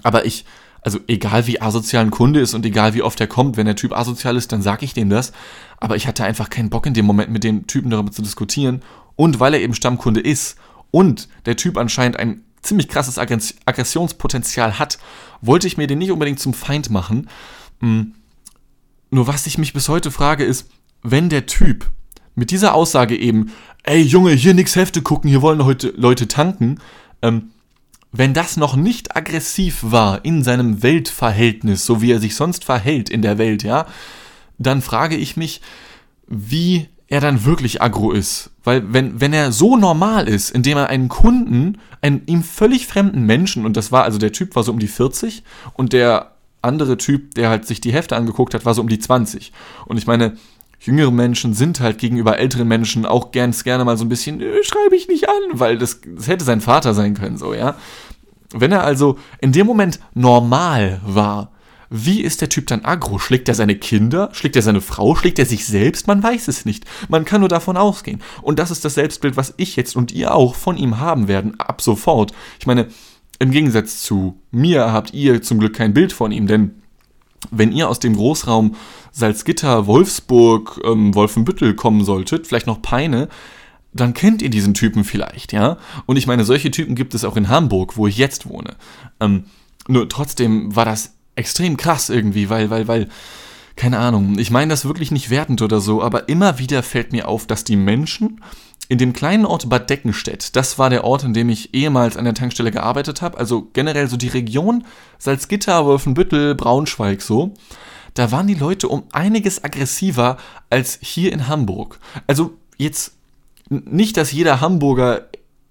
aber 0.02 0.24
ich, 0.24 0.44
also 0.82 0.98
egal 1.06 1.46
wie 1.46 1.60
asozial 1.60 2.04
ein 2.04 2.10
Kunde 2.10 2.40
ist 2.40 2.54
und 2.54 2.66
egal 2.66 2.94
wie 2.94 3.02
oft 3.02 3.20
er 3.20 3.26
kommt, 3.26 3.56
wenn 3.56 3.66
der 3.66 3.76
Typ 3.76 3.92
asozial 3.92 4.36
ist, 4.36 4.52
dann 4.52 4.62
sag 4.62 4.82
ich 4.82 4.94
dem 4.94 5.10
das. 5.10 5.32
Aber 5.78 5.96
ich 5.96 6.06
hatte 6.06 6.24
einfach 6.24 6.50
keinen 6.50 6.70
Bock 6.70 6.86
in 6.86 6.94
dem 6.94 7.06
Moment 7.06 7.30
mit 7.30 7.44
dem 7.44 7.66
Typen 7.66 7.90
darüber 7.90 8.10
zu 8.10 8.22
diskutieren. 8.22 8.82
Und 9.16 9.40
weil 9.40 9.54
er 9.54 9.60
eben 9.60 9.74
Stammkunde 9.74 10.20
ist 10.20 10.56
und 10.90 11.28
der 11.46 11.56
Typ 11.56 11.76
anscheinend 11.76 12.18
ein 12.18 12.42
ziemlich 12.62 12.88
krasses 12.88 13.18
Aggressionspotenzial 13.18 14.78
hat, 14.78 14.98
wollte 15.40 15.66
ich 15.66 15.76
mir 15.76 15.86
den 15.86 15.98
nicht 15.98 16.12
unbedingt 16.12 16.40
zum 16.40 16.54
Feind 16.54 16.90
machen. 16.90 17.28
Mm, 17.80 18.12
nur 19.10 19.26
was 19.26 19.46
ich 19.46 19.58
mich 19.58 19.72
bis 19.72 19.88
heute 19.88 20.10
frage 20.10 20.44
ist, 20.44 20.70
wenn 21.02 21.28
der 21.28 21.46
Typ 21.46 21.90
mit 22.34 22.50
dieser 22.50 22.74
Aussage 22.74 23.16
eben, 23.16 23.52
ey 23.84 24.02
Junge, 24.02 24.32
hier 24.32 24.54
nix 24.54 24.76
Hefte 24.76 25.02
gucken, 25.02 25.28
hier 25.28 25.42
wollen 25.42 25.64
heute 25.64 25.88
Leute 25.96 26.28
tanken, 26.28 26.78
ähm, 27.20 27.50
wenn 28.12 28.34
das 28.34 28.56
noch 28.56 28.76
nicht 28.76 29.16
aggressiv 29.16 29.78
war 29.82 30.24
in 30.24 30.44
seinem 30.44 30.82
Weltverhältnis, 30.82 31.86
so 31.86 32.02
wie 32.02 32.12
er 32.12 32.20
sich 32.20 32.36
sonst 32.36 32.64
verhält 32.64 33.08
in 33.08 33.22
der 33.22 33.38
Welt, 33.38 33.62
ja, 33.62 33.86
dann 34.58 34.82
frage 34.82 35.16
ich 35.16 35.36
mich, 35.36 35.62
wie 36.28 36.88
er 37.08 37.20
dann 37.20 37.44
wirklich 37.44 37.82
aggro 37.82 38.12
ist. 38.12 38.50
Weil 38.64 38.92
wenn, 38.92 39.20
wenn 39.20 39.32
er 39.32 39.50
so 39.50 39.76
normal 39.76 40.28
ist, 40.28 40.50
indem 40.50 40.78
er 40.78 40.88
einen 40.88 41.08
Kunden, 41.08 41.78
einen 42.00 42.22
ihm 42.26 42.42
völlig 42.42 42.86
fremden 42.86 43.24
Menschen, 43.24 43.64
und 43.64 43.76
das 43.76 43.92
war, 43.92 44.04
also 44.04 44.18
der 44.18 44.32
Typ 44.32 44.56
war 44.56 44.62
so 44.62 44.72
um 44.72 44.78
die 44.78 44.88
40 44.88 45.42
und 45.74 45.92
der 45.92 46.32
andere 46.60 46.96
Typ, 46.96 47.34
der 47.34 47.48
halt 47.50 47.66
sich 47.66 47.80
die 47.80 47.92
Hefte 47.92 48.16
angeguckt 48.16 48.54
hat, 48.54 48.64
war 48.64 48.74
so 48.74 48.80
um 48.82 48.88
die 48.88 48.98
20. 48.98 49.52
Und 49.86 49.98
ich 49.98 50.06
meine, 50.06 50.36
jüngere 50.82 51.12
Menschen 51.12 51.54
sind 51.54 51.80
halt 51.80 51.98
gegenüber 51.98 52.38
älteren 52.38 52.68
Menschen 52.68 53.06
auch 53.06 53.30
ganz 53.32 53.64
gerne 53.64 53.84
mal 53.84 53.96
so 53.96 54.04
ein 54.04 54.08
bisschen, 54.08 54.40
schreibe 54.62 54.96
ich 54.96 55.08
nicht 55.08 55.28
an, 55.28 55.34
weil 55.52 55.78
das, 55.78 56.00
das 56.04 56.28
hätte 56.28 56.44
sein 56.44 56.60
Vater 56.60 56.94
sein 56.94 57.14
können, 57.14 57.36
so, 57.36 57.54
ja. 57.54 57.76
Wenn 58.52 58.72
er 58.72 58.84
also 58.84 59.16
in 59.40 59.52
dem 59.52 59.66
Moment 59.66 60.00
normal 60.14 61.00
war, 61.06 61.52
wie 61.94 62.22
ist 62.22 62.40
der 62.40 62.48
Typ 62.48 62.66
dann 62.68 62.84
aggro? 62.84 63.18
Schlägt 63.18 63.48
er 63.48 63.54
seine 63.54 63.76
Kinder? 63.76 64.30
Schlägt 64.32 64.56
er 64.56 64.62
seine 64.62 64.80
Frau? 64.80 65.14
Schlägt 65.14 65.38
er 65.38 65.44
sich 65.44 65.66
selbst? 65.66 66.06
Man 66.06 66.22
weiß 66.22 66.48
es 66.48 66.64
nicht. 66.64 66.84
Man 67.10 67.26
kann 67.26 67.40
nur 67.40 67.50
davon 67.50 67.76
ausgehen. 67.76 68.22
Und 68.40 68.58
das 68.58 68.70
ist 68.70 68.84
das 68.86 68.94
Selbstbild, 68.94 69.36
was 69.36 69.52
ich 69.58 69.76
jetzt 69.76 69.94
und 69.94 70.10
ihr 70.10 70.34
auch 70.34 70.54
von 70.54 70.78
ihm 70.78 71.00
haben 71.00 71.28
werden, 71.28 71.60
ab 71.60 71.82
sofort. 71.82 72.32
Ich 72.58 72.66
meine, 72.66 72.88
im 73.38 73.50
Gegensatz 73.50 74.02
zu 74.02 74.40
mir 74.50 74.90
habt 74.90 75.12
ihr 75.12 75.42
zum 75.42 75.58
Glück 75.58 75.74
kein 75.74 75.92
Bild 75.92 76.14
von 76.14 76.32
ihm, 76.32 76.46
denn 76.46 76.81
wenn 77.50 77.72
ihr 77.72 77.88
aus 77.88 77.98
dem 77.98 78.16
Großraum 78.16 78.76
Salzgitter, 79.10 79.86
Wolfsburg, 79.86 80.80
ähm, 80.84 81.14
Wolfenbüttel 81.14 81.74
kommen 81.74 82.04
solltet, 82.04 82.46
vielleicht 82.46 82.66
noch 82.66 82.82
Peine, 82.82 83.28
dann 83.92 84.14
kennt 84.14 84.40
ihr 84.40 84.50
diesen 84.50 84.74
Typen 84.74 85.04
vielleicht, 85.04 85.52
ja? 85.52 85.76
Und 86.06 86.16
ich 86.16 86.26
meine, 86.26 86.44
solche 86.44 86.70
Typen 86.70 86.94
gibt 86.94 87.14
es 87.14 87.24
auch 87.24 87.36
in 87.36 87.48
Hamburg, 87.48 87.96
wo 87.96 88.06
ich 88.06 88.16
jetzt 88.16 88.48
wohne. 88.48 88.76
Ähm, 89.20 89.44
nur 89.86 90.08
trotzdem 90.08 90.74
war 90.74 90.84
das 90.84 91.14
extrem 91.34 91.76
krass 91.76 92.08
irgendwie, 92.08 92.48
weil, 92.48 92.70
weil, 92.70 92.88
weil, 92.88 93.08
keine 93.76 93.98
Ahnung, 93.98 94.38
ich 94.38 94.50
meine 94.50 94.70
das 94.70 94.84
wirklich 94.84 95.10
nicht 95.10 95.30
wertend 95.30 95.60
oder 95.62 95.80
so, 95.80 96.02
aber 96.02 96.28
immer 96.28 96.58
wieder 96.58 96.82
fällt 96.82 97.12
mir 97.12 97.28
auf, 97.28 97.46
dass 97.46 97.64
die 97.64 97.76
Menschen 97.76 98.40
in 98.88 98.98
dem 98.98 99.12
kleinen 99.12 99.46
Ort 99.46 99.68
Bad 99.68 99.88
Deckenstedt, 99.88 100.56
das 100.56 100.78
war 100.78 100.90
der 100.90 101.04
Ort, 101.04 101.24
in 101.24 101.34
dem 101.34 101.48
ich 101.48 101.72
ehemals 101.74 102.16
an 102.16 102.24
der 102.24 102.34
Tankstelle 102.34 102.70
gearbeitet 102.70 103.22
habe, 103.22 103.38
also 103.38 103.68
generell 103.72 104.08
so 104.08 104.16
die 104.16 104.28
Region 104.28 104.84
Salzgitter, 105.18 105.86
Wolfenbüttel, 105.86 106.54
Braunschweig 106.54 107.22
so, 107.22 107.54
da 108.14 108.30
waren 108.30 108.46
die 108.46 108.54
Leute 108.54 108.88
um 108.88 109.04
einiges 109.12 109.64
aggressiver 109.64 110.36
als 110.68 110.98
hier 111.00 111.32
in 111.32 111.48
Hamburg. 111.48 111.98
Also 112.26 112.52
jetzt 112.76 113.12
nicht, 113.68 114.16
dass 114.16 114.32
jeder 114.32 114.60
Hamburger 114.60 115.28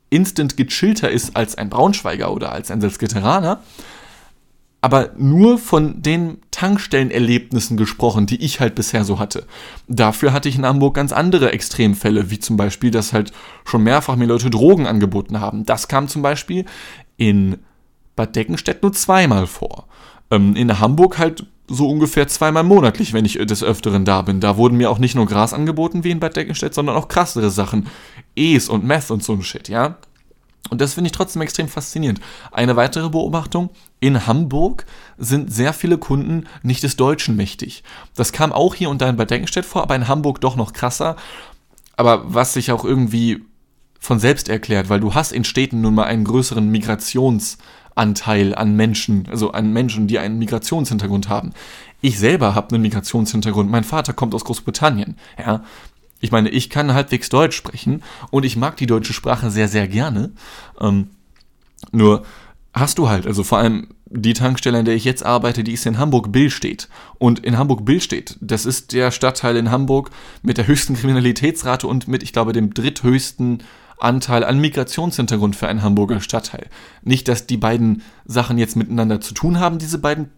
instant 0.09 0.57
gechillter 0.57 1.09
ist 1.09 1.35
als 1.35 1.55
ein 1.55 1.69
Braunschweiger 1.69 2.33
oder 2.33 2.51
als 2.51 2.71
ein 2.71 2.81
Salzgitteraner, 2.81 3.61
aber 4.81 5.11
nur 5.15 5.59
von 5.59 6.01
den 6.01 6.39
Tankstellenerlebnissen 6.49 7.77
gesprochen, 7.77 8.25
die 8.25 8.43
ich 8.43 8.59
halt 8.59 8.73
bisher 8.73 9.05
so 9.05 9.19
hatte. 9.19 9.45
Dafür 9.87 10.33
hatte 10.33 10.49
ich 10.49 10.57
in 10.57 10.65
Hamburg 10.65 10.95
ganz 10.95 11.13
andere 11.13 11.51
Extremfälle, 11.51 12.31
wie 12.31 12.39
zum 12.39 12.57
Beispiel, 12.57 12.89
dass 12.89 13.13
halt 13.13 13.31
schon 13.63 13.83
mehrfach 13.83 14.15
mir 14.15 14.25
Leute 14.25 14.49
Drogen 14.49 14.87
angeboten 14.87 15.39
haben. 15.39 15.65
Das 15.65 15.87
kam 15.87 16.07
zum 16.07 16.23
Beispiel 16.23 16.65
in 17.17 17.59
Bad 18.15 18.35
Deckenstedt 18.35 18.81
nur 18.81 18.91
zweimal 18.93 19.45
vor. 19.45 19.85
Ähm, 20.31 20.55
in 20.55 20.79
Hamburg 20.79 21.19
halt 21.19 21.45
so 21.67 21.87
ungefähr 21.87 22.27
zweimal 22.27 22.63
monatlich, 22.63 23.13
wenn 23.13 23.23
ich 23.23 23.33
des 23.33 23.63
Öfteren 23.63 24.03
da 24.03 24.23
bin. 24.23 24.39
Da 24.39 24.57
wurden 24.57 24.77
mir 24.77 24.89
auch 24.89 24.99
nicht 24.99 25.15
nur 25.15 25.27
Gras 25.27 25.53
angeboten 25.53 26.03
wie 26.03 26.11
in 26.11 26.19
Bad 26.19 26.35
Deckenstedt, 26.35 26.73
sondern 26.73 26.95
auch 26.95 27.07
krassere 27.07 27.51
Sachen. 27.51 27.87
E's 28.35 28.67
und 28.67 28.83
Meth 28.83 29.11
und 29.11 29.23
so 29.23 29.33
ein 29.33 29.43
Shit, 29.43 29.69
ja. 29.69 29.97
Und 30.69 30.79
das 30.79 30.93
finde 30.93 31.07
ich 31.07 31.11
trotzdem 31.11 31.41
extrem 31.41 31.67
faszinierend. 31.67 32.21
Eine 32.51 32.75
weitere 32.75 33.09
Beobachtung, 33.09 33.69
in 33.99 34.27
Hamburg 34.27 34.85
sind 35.17 35.51
sehr 35.51 35.73
viele 35.73 35.97
Kunden 35.97 36.47
nicht 36.63 36.83
des 36.83 36.95
Deutschen 36.95 37.35
mächtig. 37.35 37.83
Das 38.15 38.31
kam 38.31 38.51
auch 38.51 38.75
hier 38.75 38.89
und 38.89 39.01
da 39.01 39.09
in 39.09 39.17
Bad 39.17 39.31
Denkenstedt 39.31 39.65
vor, 39.65 39.83
aber 39.83 39.95
in 39.95 40.07
Hamburg 40.07 40.39
doch 40.39 40.55
noch 40.55 40.73
krasser. 40.73 41.17
Aber 41.97 42.33
was 42.33 42.53
sich 42.53 42.71
auch 42.71 42.85
irgendwie 42.85 43.43
von 43.99 44.19
selbst 44.19 44.49
erklärt, 44.49 44.89
weil 44.89 44.99
du 44.99 45.13
hast 45.13 45.31
in 45.31 45.43
Städten 45.43 45.81
nun 45.81 45.93
mal 45.93 46.05
einen 46.05 46.23
größeren 46.23 46.67
Migrationsanteil 46.67 48.55
an 48.55 48.75
Menschen, 48.75 49.27
also 49.29 49.51
an 49.51 49.73
Menschen, 49.73 50.07
die 50.07 50.17
einen 50.17 50.39
Migrationshintergrund 50.39 51.29
haben. 51.29 51.51
Ich 52.01 52.17
selber 52.17 52.55
habe 52.55 52.73
einen 52.73 52.81
Migrationshintergrund. 52.81 53.69
Mein 53.69 53.83
Vater 53.83 54.13
kommt 54.13 54.33
aus 54.33 54.45
Großbritannien. 54.45 55.17
Ja, 55.37 55.63
ich 56.21 56.31
meine, 56.31 56.49
ich 56.49 56.69
kann 56.69 56.93
halbwegs 56.93 57.29
Deutsch 57.29 57.57
sprechen 57.57 58.03
und 58.29 58.45
ich 58.45 58.55
mag 58.55 58.77
die 58.77 58.85
deutsche 58.85 59.13
Sprache 59.13 59.51
sehr, 59.51 59.67
sehr 59.67 59.87
gerne. 59.87 60.31
Ähm, 60.79 61.09
nur 61.91 62.23
hast 62.73 62.99
du 62.99 63.09
halt, 63.09 63.27
also 63.27 63.43
vor 63.43 63.57
allem 63.57 63.89
die 64.05 64.33
Tankstelle, 64.33 64.79
in 64.79 64.85
der 64.85 64.95
ich 64.95 65.05
jetzt 65.05 65.25
arbeite, 65.25 65.63
die 65.63 65.73
ist 65.73 65.85
in 65.85 65.97
Hamburg-Billstedt. 65.97 66.89
Und 67.17 67.39
in 67.39 67.57
Hamburg-Billstedt, 67.57 68.37
das 68.41 68.65
ist 68.65 68.93
der 68.93 69.11
Stadtteil 69.11 69.55
in 69.55 69.71
Hamburg 69.71 70.11
mit 70.43 70.57
der 70.57 70.67
höchsten 70.67 70.95
Kriminalitätsrate 70.95 71.87
und 71.87 72.07
mit, 72.07 72.21
ich 72.21 72.33
glaube, 72.33 72.53
dem 72.53 72.73
dritthöchsten 72.73 73.63
Anteil 73.97 74.43
an 74.43 74.59
Migrationshintergrund 74.59 75.55
für 75.55 75.67
einen 75.67 75.81
Hamburger 75.81 76.19
Stadtteil. 76.19 76.67
Nicht, 77.03 77.27
dass 77.27 77.47
die 77.47 77.57
beiden 77.57 78.01
Sachen 78.25 78.57
jetzt 78.57 78.75
miteinander 78.75 79.21
zu 79.21 79.33
tun 79.33 79.59
haben, 79.59 79.77
diese 79.77 79.99
beiden 79.99 80.29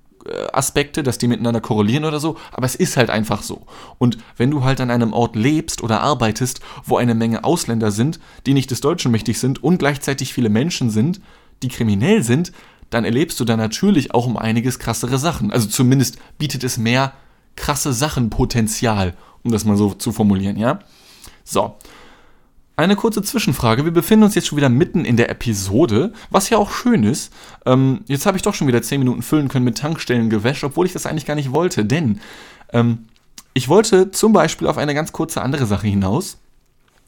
Aspekte, 0.52 1.04
dass 1.04 1.18
die 1.18 1.28
miteinander 1.28 1.62
korrelieren 1.62 2.06
oder 2.06 2.20
so, 2.20 2.38
aber 2.52 2.66
es 2.66 2.76
ist 2.76 2.98
halt 2.98 3.10
einfach 3.10 3.44
so. 3.44 3.66
Und 3.98 4.18
wenn 4.38 4.52
du 4.52 4.64
halt 4.64 4.80
an 4.82 4.92
einem 4.92 5.14
Ort 5.14 5.36
lebst 5.36 5.84
oder 5.84 6.02
arbeitest, 6.02 6.62
wo 6.86 6.98
eine 6.98 7.16
Menge 7.16 7.44
Ausländer 7.44 7.92
sind, 7.92 8.20
die 8.46 8.54
nicht 8.54 8.72
des 8.72 8.82
Deutschen 8.82 9.12
mächtig 9.12 9.40
sind 9.40 9.64
und 9.64 9.78
gleichzeitig 9.78 10.34
viele 10.34 10.50
Menschen 10.50 10.90
sind, 10.90 11.22
die 11.62 11.68
kriminell 11.68 12.24
sind, 12.24 12.52
dann 12.90 13.06
erlebst 13.06 13.40
du 13.40 13.46
da 13.46 13.58
natürlich 13.58 14.14
auch 14.14 14.28
um 14.28 14.38
einiges 14.38 14.80
krassere 14.80 15.18
Sachen. 15.18 15.52
Also 15.52 15.68
zumindest 15.68 16.18
bietet 16.38 16.64
es 16.64 16.78
mehr 16.78 17.14
krasse 17.56 17.94
Sachenpotenzial, 17.94 19.16
um 19.44 19.52
das 19.52 19.66
mal 19.66 19.78
so 19.78 19.94
zu 19.94 20.12
formulieren, 20.12 20.58
ja? 20.58 20.80
So, 21.44 21.76
eine 22.76 22.96
kurze 22.96 23.22
Zwischenfrage. 23.22 23.86
Wir 23.86 23.92
befinden 23.92 24.24
uns 24.24 24.36
jetzt 24.36 24.48
schon 24.48 24.58
wieder 24.58 24.70
mitten 24.70 25.06
in 25.06 25.18
der 25.18 25.30
Episode, 25.30 26.14
was 26.30 26.50
ja 26.50 26.58
auch 26.58 26.72
schön 26.72 27.04
ist. 27.04 27.32
Ähm, 27.66 28.02
jetzt 28.08 28.26
habe 28.26 28.38
ich 28.38 28.44
doch 28.44 28.56
schon 28.56 28.68
wieder 28.68 28.82
10 28.82 29.00
Minuten 29.00 29.22
füllen 29.22 29.48
können 29.48 29.66
mit 29.66 29.78
Tankstellengewäsch, 29.78 30.64
obwohl 30.64 30.86
ich 30.86 30.94
das 30.94 31.06
eigentlich 31.06 31.26
gar 31.26 31.36
nicht 31.36 31.52
wollte. 31.52 31.86
Denn 31.86 32.20
ähm, 32.72 33.06
ich 33.54 33.70
wollte 33.70 34.12
zum 34.12 34.34
Beispiel 34.34 34.68
auf 34.68 34.78
eine 34.78 34.96
ganz 34.96 35.12
kurze 35.12 35.42
andere 35.42 35.66
Sache 35.68 35.88
hinaus. 35.88 36.40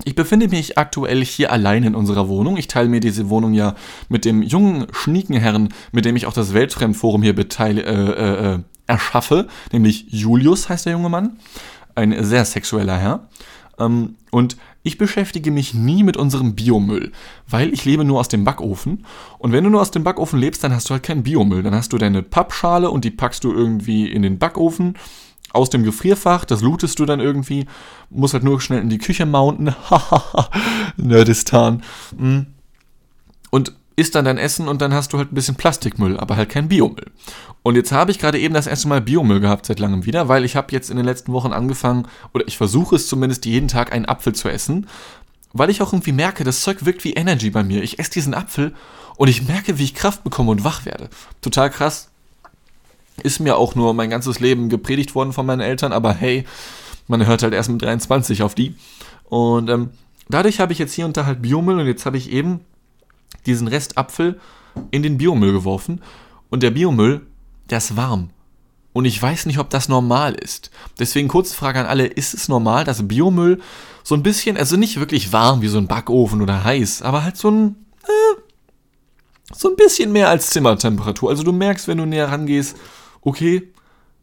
Ich 0.04 0.14
befinde 0.14 0.50
mich 0.50 0.78
aktuell 0.78 1.24
hier 1.24 1.52
allein 1.52 1.84
in 1.84 1.96
unserer 1.96 2.28
Wohnung. 2.28 2.58
Ich 2.58 2.68
teile 2.68 2.90
mir 2.90 3.00
diese 3.00 3.30
Wohnung 3.30 3.54
ja 3.54 3.76
mit 4.10 4.26
dem 4.26 4.44
jungen, 4.44 4.88
schnieken 4.92 5.36
Herrn, 5.36 5.70
mit 5.92 6.06
dem 6.06 6.16
ich 6.16 6.26
auch 6.26 6.34
das 6.34 6.54
Weltfremdforum 6.54 7.24
hier 7.24 7.34
beteile, 7.34 7.82
äh, 7.84 8.54
äh, 8.56 8.60
erschaffe, 8.88 9.48
nämlich 9.72 10.06
Julius 10.10 10.70
heißt 10.70 10.86
der 10.86 10.94
junge 10.94 11.10
Mann. 11.10 11.38
Ein 11.96 12.24
sehr 12.24 12.44
sexueller 12.46 12.98
Herr. 12.98 13.28
Ähm, 13.80 14.16
und 14.32 14.58
ich 14.84 14.98
beschäftige 14.98 15.52
mich 15.52 15.74
nie 15.74 16.04
mit 16.04 16.18
unserem 16.18 16.56
Biomüll, 16.56 17.12
weil 17.48 17.74
ich 17.74 17.86
lebe 17.86 18.06
nur 18.06 18.20
aus 18.20 18.28
dem 18.28 18.44
Backofen. 18.44 19.06
Und 19.40 19.52
wenn 19.52 19.64
du 19.64 19.70
nur 19.70 19.82
aus 19.82 19.92
dem 19.92 20.04
Backofen 20.04 20.40
lebst, 20.40 20.64
dann 20.64 20.74
hast 20.74 20.90
du 20.90 20.94
halt 20.94 21.04
keinen 21.04 21.24
Biomüll. 21.24 21.64
Dann 21.64 21.76
hast 21.76 21.94
du 21.94 21.98
deine 21.98 22.22
Pappschale 22.22 22.90
und 22.90 23.06
die 23.06 23.12
packst 23.12 23.44
du 23.44 23.54
irgendwie 23.54 24.08
in 24.10 24.22
den 24.22 24.38
Backofen 24.38 24.96
aus 25.56 25.70
dem 25.70 25.84
Gefrierfach, 25.84 26.46
das 26.46 26.62
lootest 26.62 27.00
du 27.00 27.06
dann 27.06 27.20
irgendwie, 27.22 27.66
musst 28.10 28.34
halt 28.34 28.44
nur 28.44 28.60
schnell 28.60 28.82
in 28.82 28.90
die 28.90 28.98
Küche 28.98 29.26
mounten. 29.26 29.74
Hahaha, 29.90 30.50
Nerdistan. 30.98 31.82
Mm. 32.18 32.42
Und 33.52 33.74
isst 33.96 34.16
dann 34.16 34.26
dein 34.26 34.38
Essen 34.38 34.68
und 34.68 34.82
dann 34.82 34.94
hast 34.94 35.14
du 35.14 35.18
halt 35.18 35.32
ein 35.32 35.36
bisschen 35.36 35.56
Plastikmüll, 35.56 36.18
aber 36.18 36.36
halt 36.36 36.50
kein 36.50 36.68
Biomüll. 36.68 37.12
Und 37.64 37.76
jetzt 37.76 37.92
habe 37.92 38.12
ich 38.12 38.20
gerade 38.20 38.40
eben 38.40 38.54
das 38.54 38.68
erste 38.68 38.88
Mal 38.88 39.02
Biomüll 39.02 39.40
gehabt 39.40 39.66
seit 39.66 39.80
langem 39.80 40.06
wieder, 40.06 40.28
weil 40.28 40.46
ich 40.46 40.56
habe 40.56 40.72
jetzt 40.72 40.90
in 40.90 40.98
den 40.98 41.06
letzten 41.06 41.34
Wochen 41.34 41.54
angefangen, 41.54 42.08
oder 42.34 42.48
ich 42.48 42.58
versuche 42.58 42.96
es 42.96 43.08
zumindest 43.08 43.46
jeden 43.46 43.68
Tag 43.68 43.92
einen 43.92 44.06
Apfel 44.06 44.34
zu 44.34 44.50
essen, 44.50 44.88
weil 45.54 45.70
ich 45.70 45.82
auch 45.82 45.94
irgendwie 45.94 46.12
merke, 46.12 46.44
das 46.44 46.62
Zeug 46.62 46.86
wirkt 46.86 47.04
wie 47.06 47.14
Energy 47.14 47.50
bei 47.50 47.64
mir. 47.64 47.82
Ich 47.82 47.98
esse 47.98 48.12
diesen 48.12 48.34
Apfel 48.34 48.74
und 49.16 49.30
ich 49.30 49.48
merke, 49.48 49.80
wie 49.80 49.86
ich 49.86 49.96
Kraft 49.96 50.24
bekomme 50.24 50.52
und 50.52 50.64
wach 50.64 50.86
werde. 50.86 51.10
Total 51.42 51.70
krass. 51.70 52.10
Ist 53.24 53.40
mir 53.40 53.56
auch 53.56 53.76
nur 53.76 53.94
mein 53.94 54.10
ganzes 54.10 54.42
Leben 54.42 54.68
gepredigt 54.68 55.16
worden 55.16 55.32
von 55.32 55.46
meinen 55.46 55.62
Eltern, 55.62 55.94
aber 55.94 56.14
hey, 56.14 56.46
man 57.08 57.26
hört 57.26 57.44
halt 57.44 57.54
erst 57.54 57.70
mit 57.70 57.82
23 57.82 58.44
auf 58.44 58.54
die. 58.54 58.76
Und 59.30 59.70
ähm, 59.70 59.92
dadurch 60.28 60.60
habe 60.60 60.74
ich 60.74 60.80
jetzt 60.80 60.94
hier 60.94 61.06
und 61.06 61.16
da 61.16 61.26
halt 61.26 61.42
Biomüll 61.42 61.80
und 61.80 61.88
jetzt 61.88 62.06
habe 62.06 62.18
ich 62.18 62.30
eben 62.32 62.60
diesen 63.46 63.68
Rest 63.68 63.98
Apfel 63.98 64.40
in 64.92 65.04
den 65.04 65.18
Biomüll 65.18 65.54
geworfen 65.54 66.02
und 66.50 66.64
der 66.64 66.72
Biomüll, 66.72 67.26
der 67.70 67.80
ist 67.80 67.96
warm. 67.96 68.30
Und 68.94 69.06
ich 69.06 69.22
weiß 69.22 69.46
nicht, 69.46 69.60
ob 69.60 69.70
das 69.70 69.90
normal 69.90 70.36
ist. 70.36 70.72
Deswegen 71.00 71.28
kurze 71.28 71.54
Frage 71.54 71.80
an 71.82 71.86
alle, 71.86 72.06
ist 72.06 72.34
es 72.34 72.48
normal, 72.48 72.86
dass 72.86 73.08
Biomüll 73.08 73.60
so 74.04 74.16
ein 74.16 74.24
bisschen, 74.24 74.56
also 74.56 74.78
nicht 74.78 75.00
wirklich 75.00 75.34
warm 75.34 75.62
wie 75.62 75.68
so 75.68 75.78
ein 75.78 75.88
Backofen 75.88 76.42
oder 76.42 76.64
heiß, 76.64 77.02
aber 77.02 77.24
halt 77.24 77.36
so 77.36 77.50
ein, 77.50 77.76
äh, 78.04 78.42
so 79.54 79.70
ein 79.70 79.76
bisschen 79.76 80.14
mehr 80.14 80.30
als 80.30 80.50
Zimmertemperatur. 80.52 81.30
Also 81.30 81.44
du 81.44 81.52
merkst, 81.52 81.88
wenn 81.88 81.98
du 81.98 82.06
näher 82.06 82.32
rangehst, 82.32 82.78
okay, 83.22 83.74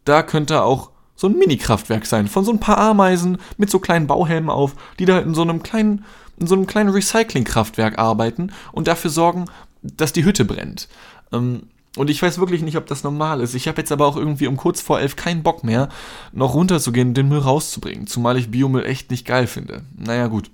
da 0.05 0.23
könnte 0.23 0.63
auch 0.63 0.91
so 1.17 1.27
ein 1.27 1.37
Mini-Kraftwerk 1.37 2.07
sein, 2.07 2.27
von 2.27 2.45
so 2.45 2.51
ein 2.51 2.61
paar 2.61 2.79
Ameisen 2.79 3.39
mit 3.59 3.71
so 3.71 3.79
kleinen 3.79 4.07
Bauhelmen 4.07 4.49
auf, 4.51 4.75
die 4.99 5.05
da 5.05 5.19
in 5.19 5.35
so 5.35 5.43
einem 5.43 5.63
kleinen 5.63 6.05
in 6.39 6.47
so 6.47 6.55
einem 6.55 6.67
kleinen 6.67 6.91
Recyclingkraftwerk 6.91 7.99
arbeiten 7.99 8.53
und 8.73 8.89
dafür 8.89 9.11
sorgen, 9.11 9.47
dass 9.83 10.12
die 10.12 10.25
Hütte 10.25 10.45
brennt. 10.45 10.89
Ähm, 11.33 11.65
und 11.97 12.09
ich 12.09 12.23
weiß 12.23 12.39
wirklich 12.39 12.62
nicht, 12.62 12.77
ob 12.79 12.87
das 12.87 13.05
normal 13.05 13.41
ist. 13.41 13.55
Ich 13.55 13.69
habe 13.69 13.79
jetzt 13.79 13.93
aber 13.93 14.07
auch 14.07 14.17
irgendwie 14.17 14.47
um 14.47 14.57
kurz 14.57 14.81
vor 14.81 15.01
elf 15.01 15.15
keinen 15.15 15.43
Bock 15.43 15.62
mehr, 15.62 15.91
noch 16.33 16.55
runterzugehen 16.55 17.09
und 17.09 17.15
den 17.15 17.29
Müll 17.29 17.41
rauszubringen. 17.41 18.07
Zumal 18.07 18.39
ich 18.39 18.51
Biomüll 18.51 18.87
echt 18.87 19.11
nicht 19.11 19.27
geil 19.27 19.47
finde. 19.47 19.83
Naja, 19.99 20.29
gut. 20.29 20.51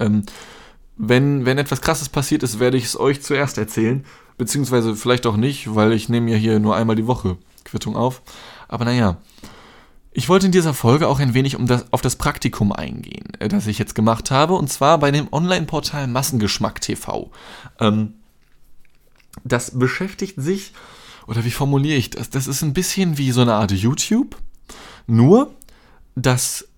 Ähm, 0.00 0.24
wenn, 0.96 1.46
wenn 1.46 1.58
etwas 1.58 1.80
krasses 1.80 2.08
passiert 2.08 2.42
ist, 2.42 2.58
werde 2.58 2.76
ich 2.76 2.84
es 2.84 2.98
euch 2.98 3.22
zuerst 3.22 3.58
erzählen. 3.58 4.04
Beziehungsweise 4.36 4.96
vielleicht 4.96 5.26
auch 5.26 5.36
nicht, 5.36 5.72
weil 5.74 5.92
ich 5.92 6.08
nehme 6.08 6.32
ja 6.32 6.36
hier 6.36 6.58
nur 6.58 6.74
einmal 6.74 6.96
die 6.96 7.06
Woche 7.06 7.36
Quittung 7.64 7.96
auf. 7.96 8.20
Aber 8.66 8.84
naja. 8.84 9.18
Ich 10.16 10.28
wollte 10.28 10.46
in 10.46 10.52
dieser 10.52 10.74
Folge 10.74 11.08
auch 11.08 11.18
ein 11.18 11.34
wenig 11.34 11.56
um 11.56 11.66
das, 11.66 11.92
auf 11.92 12.00
das 12.00 12.14
Praktikum 12.14 12.72
eingehen, 12.72 13.32
äh, 13.40 13.48
das 13.48 13.66
ich 13.66 13.78
jetzt 13.78 13.96
gemacht 13.96 14.30
habe, 14.30 14.54
und 14.54 14.70
zwar 14.70 14.98
bei 14.98 15.10
dem 15.10 15.26
Online-Portal 15.32 16.06
Massengeschmack 16.06 16.80
TV. 16.80 17.32
Ähm, 17.80 18.14
das 19.42 19.76
beschäftigt 19.76 20.34
sich, 20.36 20.72
oder 21.26 21.44
wie 21.44 21.50
formuliere 21.50 21.98
ich 21.98 22.10
das? 22.10 22.30
Das 22.30 22.46
ist 22.46 22.62
ein 22.62 22.74
bisschen 22.74 23.18
wie 23.18 23.32
so 23.32 23.40
eine 23.40 23.54
Art 23.54 23.72
YouTube, 23.72 24.36
nur 25.08 25.52
dass 26.14 26.68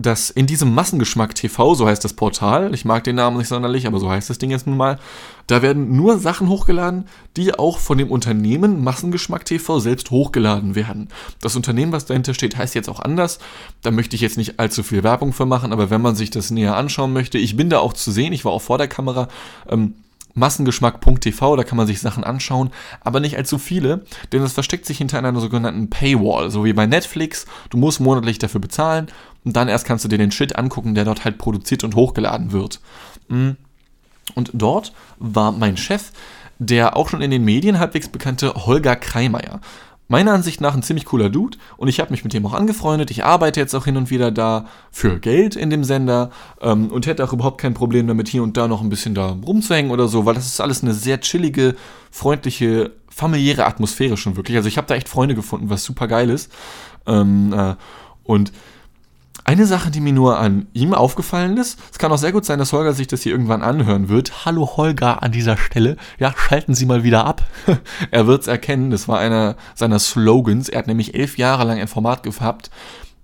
dass 0.00 0.30
in 0.30 0.46
diesem 0.46 0.74
Massengeschmack 0.74 1.34
TV, 1.34 1.74
so 1.74 1.86
heißt 1.86 2.04
das 2.04 2.12
Portal, 2.12 2.72
ich 2.72 2.84
mag 2.84 3.02
den 3.02 3.16
Namen 3.16 3.36
nicht 3.36 3.48
sonderlich, 3.48 3.86
aber 3.88 3.98
so 3.98 4.08
heißt 4.08 4.30
das 4.30 4.38
Ding 4.38 4.50
jetzt 4.50 4.68
nun 4.68 4.76
mal, 4.76 5.00
da 5.48 5.60
werden 5.60 5.96
nur 5.96 6.20
Sachen 6.20 6.48
hochgeladen, 6.48 7.06
die 7.36 7.52
auch 7.52 7.78
von 7.78 7.98
dem 7.98 8.10
Unternehmen 8.10 8.84
Massengeschmack 8.84 9.44
TV 9.44 9.80
selbst 9.80 10.12
hochgeladen 10.12 10.76
werden. 10.76 11.08
Das 11.40 11.56
Unternehmen, 11.56 11.90
was 11.90 12.06
dahinter 12.06 12.32
steht, 12.32 12.56
heißt 12.56 12.76
jetzt 12.76 12.88
auch 12.88 13.00
anders. 13.00 13.40
Da 13.82 13.90
möchte 13.90 14.14
ich 14.14 14.22
jetzt 14.22 14.36
nicht 14.36 14.60
allzu 14.60 14.84
viel 14.84 15.02
Werbung 15.02 15.32
für 15.32 15.46
machen, 15.46 15.72
aber 15.72 15.90
wenn 15.90 16.00
man 16.00 16.14
sich 16.14 16.30
das 16.30 16.52
näher 16.52 16.76
anschauen 16.76 17.12
möchte, 17.12 17.38
ich 17.38 17.56
bin 17.56 17.68
da 17.68 17.80
auch 17.80 17.92
zu 17.92 18.12
sehen, 18.12 18.32
ich 18.32 18.44
war 18.44 18.52
auch 18.52 18.62
vor 18.62 18.78
der 18.78 18.88
Kamera, 18.88 19.26
ähm, 19.68 19.94
massengeschmack.tv, 20.34 21.56
da 21.56 21.64
kann 21.64 21.76
man 21.76 21.86
sich 21.86 22.00
Sachen 22.00 22.24
anschauen, 22.24 22.70
aber 23.00 23.20
nicht 23.20 23.36
allzu 23.36 23.58
viele, 23.58 24.04
denn 24.32 24.42
es 24.42 24.52
versteckt 24.52 24.86
sich 24.86 24.98
hinter 24.98 25.18
einer 25.18 25.38
sogenannten 25.40 25.90
Paywall, 25.90 26.50
so 26.50 26.64
wie 26.64 26.72
bei 26.72 26.86
Netflix. 26.86 27.46
Du 27.70 27.78
musst 27.78 27.98
monatlich 28.00 28.38
dafür 28.38 28.60
bezahlen 28.60 29.08
und 29.48 29.56
dann 29.56 29.68
erst 29.68 29.86
kannst 29.86 30.04
du 30.04 30.08
dir 30.08 30.18
den 30.18 30.30
Shit 30.30 30.56
angucken, 30.56 30.94
der 30.94 31.04
dort 31.04 31.24
halt 31.24 31.38
produziert 31.38 31.82
und 31.84 31.94
hochgeladen 31.94 32.52
wird. 32.52 32.80
Mm. 33.28 33.52
Und 34.34 34.50
dort 34.52 34.92
war 35.18 35.52
mein 35.52 35.78
Chef, 35.78 36.12
der 36.58 36.96
auch 36.96 37.08
schon 37.08 37.22
in 37.22 37.30
den 37.30 37.44
Medien 37.44 37.78
halbwegs 37.78 38.08
bekannte 38.08 38.52
Holger 38.54 38.94
Kreimeier 38.94 39.60
meiner 40.08 40.32
Ansicht 40.32 40.60
nach 40.60 40.74
ein 40.74 40.82
ziemlich 40.82 41.04
cooler 41.04 41.28
Dude 41.28 41.58
und 41.76 41.88
ich 41.88 42.00
habe 42.00 42.10
mich 42.10 42.24
mit 42.24 42.32
dem 42.32 42.44
auch 42.46 42.54
angefreundet. 42.54 43.10
Ich 43.10 43.24
arbeite 43.24 43.60
jetzt 43.60 43.74
auch 43.74 43.84
hin 43.84 43.96
und 43.96 44.10
wieder 44.10 44.30
da 44.30 44.66
für 44.90 45.20
Geld 45.20 45.54
in 45.54 45.70
dem 45.70 45.84
Sender 45.84 46.30
ähm, 46.62 46.88
und 46.88 47.06
hätte 47.06 47.24
auch 47.24 47.32
überhaupt 47.32 47.60
kein 47.60 47.74
Problem 47.74 48.06
damit, 48.06 48.28
hier 48.28 48.42
und 48.42 48.56
da 48.56 48.68
noch 48.68 48.80
ein 48.80 48.88
bisschen 48.88 49.14
da 49.14 49.28
rumzuhängen 49.28 49.90
oder 49.90 50.08
so, 50.08 50.24
weil 50.24 50.34
das 50.34 50.46
ist 50.46 50.60
alles 50.60 50.82
eine 50.82 50.94
sehr 50.94 51.20
chillige, 51.20 51.76
freundliche, 52.10 52.92
familiäre 53.10 53.66
Atmosphäre 53.66 54.16
schon 54.16 54.36
wirklich. 54.36 54.56
Also 54.56 54.68
ich 54.68 54.78
habe 54.78 54.86
da 54.86 54.94
echt 54.94 55.08
Freunde 55.08 55.34
gefunden, 55.34 55.68
was 55.68 55.84
super 55.84 56.08
geil 56.08 56.30
ist. 56.30 56.50
Ähm, 57.06 57.52
äh, 57.52 57.74
und 58.24 58.52
eine 59.48 59.64
Sache, 59.64 59.90
die 59.90 60.00
mir 60.02 60.12
nur 60.12 60.38
an 60.38 60.66
ihm 60.74 60.92
aufgefallen 60.92 61.56
ist, 61.56 61.80
es 61.90 61.96
kann 61.96 62.12
auch 62.12 62.18
sehr 62.18 62.32
gut 62.32 62.44
sein, 62.44 62.58
dass 62.58 62.74
Holger 62.74 62.92
sich 62.92 63.06
das 63.06 63.22
hier 63.22 63.32
irgendwann 63.32 63.62
anhören 63.62 64.10
wird. 64.10 64.44
Hallo 64.44 64.76
Holger 64.76 65.22
an 65.22 65.32
dieser 65.32 65.56
Stelle. 65.56 65.96
Ja, 66.18 66.34
schalten 66.36 66.74
Sie 66.74 66.84
mal 66.84 67.02
wieder 67.02 67.24
ab. 67.24 67.46
er 68.10 68.26
wird 68.26 68.42
es 68.42 68.46
erkennen, 68.46 68.90
das 68.90 69.08
war 69.08 69.18
einer 69.18 69.56
seiner 69.74 70.00
Slogans. 70.00 70.68
Er 70.68 70.80
hat 70.80 70.86
nämlich 70.86 71.14
elf 71.14 71.38
Jahre 71.38 71.64
lang 71.64 71.78
ein 71.78 71.88
Format 71.88 72.24
gehabt, 72.24 72.70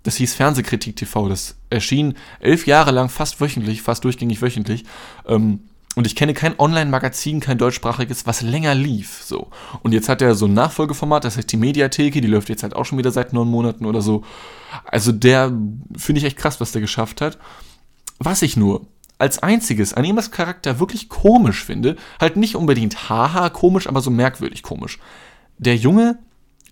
das 0.02 0.16
hieß 0.16 0.32
Fernsehkritik 0.34 0.96
TV. 0.96 1.28
Das 1.28 1.56
erschien 1.68 2.14
elf 2.40 2.66
Jahre 2.66 2.90
lang 2.90 3.10
fast 3.10 3.38
wöchentlich, 3.42 3.82
fast 3.82 4.02
durchgängig 4.04 4.40
wöchentlich. 4.40 4.84
Ähm, 5.28 5.60
und 5.94 6.06
ich 6.06 6.16
kenne 6.16 6.34
kein 6.34 6.58
Online-Magazin, 6.58 7.40
kein 7.40 7.58
deutschsprachiges, 7.58 8.26
was 8.26 8.42
länger 8.42 8.74
lief. 8.74 9.22
So. 9.24 9.48
Und 9.82 9.92
jetzt 9.92 10.08
hat 10.08 10.22
er 10.22 10.34
so 10.34 10.46
ein 10.46 10.54
Nachfolgeformat, 10.54 11.24
das 11.24 11.36
heißt 11.36 11.52
die 11.52 11.56
Mediatheke, 11.56 12.20
die 12.20 12.28
läuft 12.28 12.48
jetzt 12.48 12.62
halt 12.62 12.74
auch 12.74 12.84
schon 12.84 12.98
wieder 12.98 13.12
seit 13.12 13.32
neun 13.32 13.48
Monaten 13.48 13.86
oder 13.86 14.02
so. 14.02 14.24
Also 14.84 15.12
der 15.12 15.52
finde 15.96 16.18
ich 16.18 16.24
echt 16.24 16.36
krass, 16.36 16.60
was 16.60 16.72
der 16.72 16.80
geschafft 16.80 17.20
hat. 17.20 17.38
Was 18.18 18.42
ich 18.42 18.56
nur 18.56 18.86
als 19.18 19.38
einziges 19.38 19.94
an 19.94 20.04
ihm 20.04 20.16
als 20.16 20.32
Charakter 20.32 20.80
wirklich 20.80 21.08
komisch 21.08 21.64
finde, 21.64 21.96
halt 22.20 22.36
nicht 22.36 22.56
unbedingt 22.56 23.08
haha 23.08 23.48
komisch, 23.48 23.86
aber 23.86 24.00
so 24.00 24.10
merkwürdig 24.10 24.62
komisch. 24.62 24.98
Der 25.58 25.76
Junge, 25.76 26.18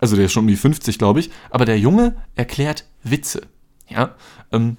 also 0.00 0.16
der 0.16 0.24
ist 0.24 0.32
schon 0.32 0.44
um 0.44 0.48
die 0.48 0.56
50, 0.56 0.98
glaube 0.98 1.20
ich, 1.20 1.30
aber 1.50 1.64
der 1.64 1.78
Junge 1.78 2.16
erklärt 2.34 2.84
Witze. 3.04 3.42
Ja, 3.88 4.16
ähm, 4.50 4.76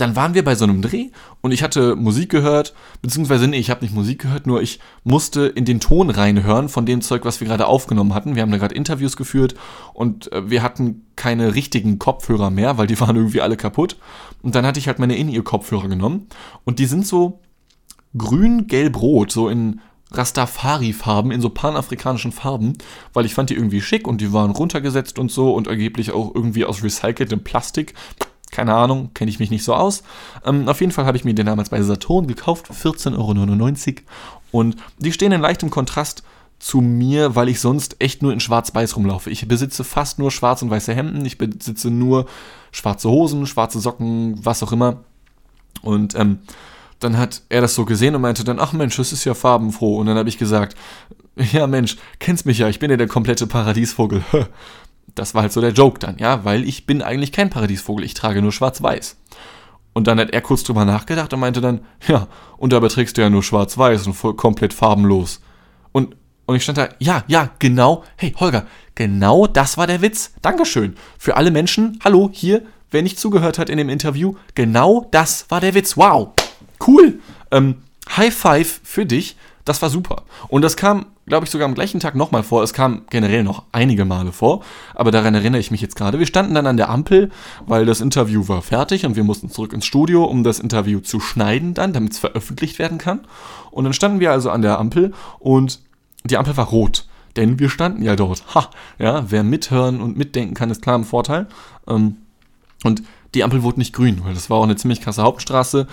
dann 0.00 0.16
waren 0.16 0.34
wir 0.34 0.44
bei 0.44 0.54
so 0.54 0.64
einem 0.64 0.82
Dreh 0.82 1.10
und 1.40 1.52
ich 1.52 1.62
hatte 1.62 1.96
Musik 1.96 2.30
gehört, 2.30 2.74
beziehungsweise 3.02 3.48
nee, 3.48 3.58
ich 3.58 3.70
habe 3.70 3.84
nicht 3.84 3.94
Musik 3.94 4.22
gehört, 4.22 4.46
nur 4.46 4.62
ich 4.62 4.80
musste 5.04 5.46
in 5.46 5.64
den 5.64 5.80
Ton 5.80 6.10
reinhören 6.10 6.68
von 6.68 6.86
dem 6.86 7.00
Zeug, 7.00 7.24
was 7.24 7.40
wir 7.40 7.48
gerade 7.48 7.66
aufgenommen 7.66 8.14
hatten. 8.14 8.34
Wir 8.34 8.42
haben 8.42 8.52
da 8.52 8.58
gerade 8.58 8.74
Interviews 8.74 9.16
geführt 9.16 9.54
und 9.94 10.32
äh, 10.32 10.48
wir 10.48 10.62
hatten 10.62 11.06
keine 11.16 11.54
richtigen 11.54 11.98
Kopfhörer 11.98 12.50
mehr, 12.50 12.78
weil 12.78 12.86
die 12.86 12.98
waren 13.00 13.16
irgendwie 13.16 13.40
alle 13.40 13.56
kaputt. 13.56 13.96
Und 14.42 14.54
dann 14.54 14.66
hatte 14.66 14.78
ich 14.78 14.88
halt 14.88 14.98
meine 14.98 15.16
In-Ear-Kopfhörer 15.16 15.88
genommen 15.88 16.26
und 16.64 16.78
die 16.78 16.86
sind 16.86 17.06
so 17.06 17.40
grün, 18.16 18.66
gelb, 18.66 19.00
rot, 19.00 19.32
so 19.32 19.48
in 19.48 19.80
Rastafari-Farben, 20.12 21.30
in 21.30 21.40
so 21.40 21.48
panafrikanischen 21.48 22.32
Farben, 22.32 22.74
weil 23.12 23.24
ich 23.24 23.34
fand 23.34 23.50
die 23.50 23.54
irgendwie 23.54 23.80
schick 23.80 24.06
und 24.06 24.20
die 24.20 24.32
waren 24.32 24.50
runtergesetzt 24.50 25.18
und 25.18 25.30
so 25.30 25.54
und 25.54 25.68
angeblich 25.68 26.12
auch 26.12 26.34
irgendwie 26.34 26.64
aus 26.64 26.82
recyceltem 26.82 27.42
Plastik. 27.42 27.94
Keine 28.52 28.74
Ahnung, 28.74 29.10
kenne 29.14 29.30
ich 29.30 29.40
mich 29.40 29.50
nicht 29.50 29.64
so 29.64 29.74
aus. 29.74 30.04
Ähm, 30.44 30.68
auf 30.68 30.80
jeden 30.80 30.92
Fall 30.92 31.06
habe 31.06 31.16
ich 31.16 31.24
mir 31.24 31.34
den 31.34 31.46
damals 31.46 31.70
bei 31.70 31.82
Saturn 31.82 32.28
gekauft, 32.28 32.70
14,99 32.70 33.16
Euro. 33.16 34.02
Und 34.52 34.76
die 34.98 35.12
stehen 35.12 35.32
in 35.32 35.40
leichtem 35.40 35.70
Kontrast 35.70 36.22
zu 36.58 36.80
mir, 36.80 37.34
weil 37.34 37.48
ich 37.48 37.60
sonst 37.60 37.96
echt 37.98 38.22
nur 38.22 38.32
in 38.32 38.38
schwarz-weiß 38.38 38.96
rumlaufe. 38.96 39.30
Ich 39.30 39.48
besitze 39.48 39.82
fast 39.82 40.20
nur 40.20 40.30
schwarz 40.30 40.62
und 40.62 40.70
weiße 40.70 40.94
Hemden, 40.94 41.24
ich 41.24 41.38
besitze 41.38 41.90
nur 41.90 42.26
schwarze 42.70 43.08
Hosen, 43.08 43.46
schwarze 43.46 43.80
Socken, 43.80 44.38
was 44.44 44.62
auch 44.62 44.70
immer. 44.70 44.98
Und 45.80 46.14
ähm, 46.14 46.40
dann 47.00 47.18
hat 47.18 47.42
er 47.48 47.62
das 47.62 47.74
so 47.74 47.84
gesehen 47.84 48.14
und 48.14 48.22
meinte 48.22 48.44
dann, 48.44 48.60
ach 48.60 48.72
Mensch, 48.74 48.96
das 48.96 49.12
ist 49.12 49.24
ja 49.24 49.34
farbenfroh. 49.34 49.96
Und 49.96 50.06
dann 50.06 50.18
habe 50.18 50.28
ich 50.28 50.38
gesagt, 50.38 50.76
ja 51.36 51.66
Mensch, 51.66 51.96
kennst 52.18 52.46
mich 52.46 52.58
ja, 52.58 52.68
ich 52.68 52.78
bin 52.78 52.90
ja 52.90 52.96
der 52.96 53.08
komplette 53.08 53.46
Paradiesvogel. 53.46 54.22
das 55.14 55.34
war 55.34 55.42
halt 55.42 55.52
so 55.52 55.60
der 55.60 55.72
Joke 55.72 55.98
dann, 55.98 56.18
ja, 56.18 56.44
weil 56.44 56.66
ich 56.66 56.86
bin 56.86 57.02
eigentlich 57.02 57.32
kein 57.32 57.50
Paradiesvogel, 57.50 58.04
ich 58.04 58.14
trage 58.14 58.42
nur 58.42 58.52
schwarz-weiß. 58.52 59.16
Und 59.92 60.06
dann 60.06 60.18
hat 60.18 60.30
er 60.30 60.40
kurz 60.40 60.62
drüber 60.62 60.84
nachgedacht 60.84 61.32
und 61.34 61.40
meinte 61.40 61.60
dann, 61.60 61.82
ja, 62.06 62.28
und 62.56 62.72
dabei 62.72 62.88
trägst 62.88 63.16
du 63.16 63.20
ja 63.20 63.28
nur 63.28 63.42
schwarz-weiß 63.42 64.06
und 64.06 64.14
voll 64.14 64.34
komplett 64.34 64.72
farbenlos. 64.72 65.40
Und, 65.92 66.16
und 66.46 66.56
ich 66.56 66.62
stand 66.62 66.78
da, 66.78 66.88
ja, 66.98 67.24
ja, 67.26 67.50
genau, 67.58 68.04
hey 68.16 68.34
Holger, 68.38 68.66
genau 68.94 69.46
das 69.46 69.76
war 69.76 69.86
der 69.86 70.00
Witz. 70.00 70.32
Dankeschön. 70.40 70.96
Für 71.18 71.36
alle 71.36 71.50
Menschen, 71.50 71.98
hallo, 72.02 72.30
hier, 72.32 72.62
wer 72.90 73.02
nicht 73.02 73.18
zugehört 73.18 73.58
hat 73.58 73.68
in 73.68 73.76
dem 73.76 73.90
Interview, 73.90 74.34
genau 74.54 75.06
das 75.10 75.46
war 75.50 75.60
der 75.60 75.74
Witz. 75.74 75.96
Wow, 75.96 76.30
cool. 76.86 77.20
Ähm, 77.50 77.82
High 78.16 78.34
Five 78.34 78.80
für 78.82 79.04
dich. 79.04 79.36
Das 79.64 79.82
war 79.82 79.90
super. 79.90 80.22
Und 80.48 80.62
das 80.62 80.76
kam, 80.76 81.06
glaube 81.26 81.44
ich, 81.44 81.50
sogar 81.50 81.66
am 81.66 81.74
gleichen 81.74 82.00
Tag 82.00 82.14
nochmal 82.14 82.42
vor. 82.42 82.62
Es 82.62 82.72
kam 82.72 83.02
generell 83.10 83.44
noch 83.44 83.64
einige 83.72 84.04
Male 84.04 84.32
vor, 84.32 84.62
aber 84.94 85.10
daran 85.10 85.34
erinnere 85.34 85.60
ich 85.60 85.70
mich 85.70 85.80
jetzt 85.80 85.96
gerade. 85.96 86.18
Wir 86.18 86.26
standen 86.26 86.54
dann 86.54 86.66
an 86.66 86.76
der 86.76 86.90
Ampel, 86.90 87.30
weil 87.66 87.86
das 87.86 88.00
Interview 88.00 88.48
war 88.48 88.62
fertig 88.62 89.06
und 89.06 89.16
wir 89.16 89.24
mussten 89.24 89.50
zurück 89.50 89.72
ins 89.72 89.86
Studio, 89.86 90.24
um 90.24 90.42
das 90.42 90.58
Interview 90.58 91.00
zu 91.00 91.20
schneiden 91.20 91.74
dann, 91.74 91.92
damit 91.92 92.12
es 92.12 92.18
veröffentlicht 92.18 92.78
werden 92.78 92.98
kann. 92.98 93.20
Und 93.70 93.84
dann 93.84 93.92
standen 93.92 94.20
wir 94.20 94.32
also 94.32 94.50
an 94.50 94.62
der 94.62 94.78
Ampel 94.78 95.12
und 95.38 95.80
die 96.24 96.36
Ampel 96.36 96.56
war 96.56 96.66
rot. 96.66 97.06
Denn 97.36 97.58
wir 97.58 97.70
standen 97.70 98.02
ja 98.02 98.14
dort. 98.14 98.54
Ha, 98.54 98.68
ja, 98.98 99.24
wer 99.30 99.42
mithören 99.42 100.02
und 100.02 100.18
mitdenken 100.18 100.54
kann, 100.54 100.70
ist 100.70 100.82
klar 100.82 100.98
ein 100.98 101.04
Vorteil. 101.04 101.46
Ähm, 101.88 102.16
und 102.84 103.02
die 103.34 103.44
Ampel 103.44 103.62
wurde 103.62 103.78
nicht 103.78 103.94
grün, 103.94 104.20
weil 104.24 104.34
das 104.34 104.50
war 104.50 104.58
auch 104.58 104.64
eine 104.64 104.76
ziemlich 104.76 105.00
krasse 105.00 105.22
Hauptstraße 105.22 105.86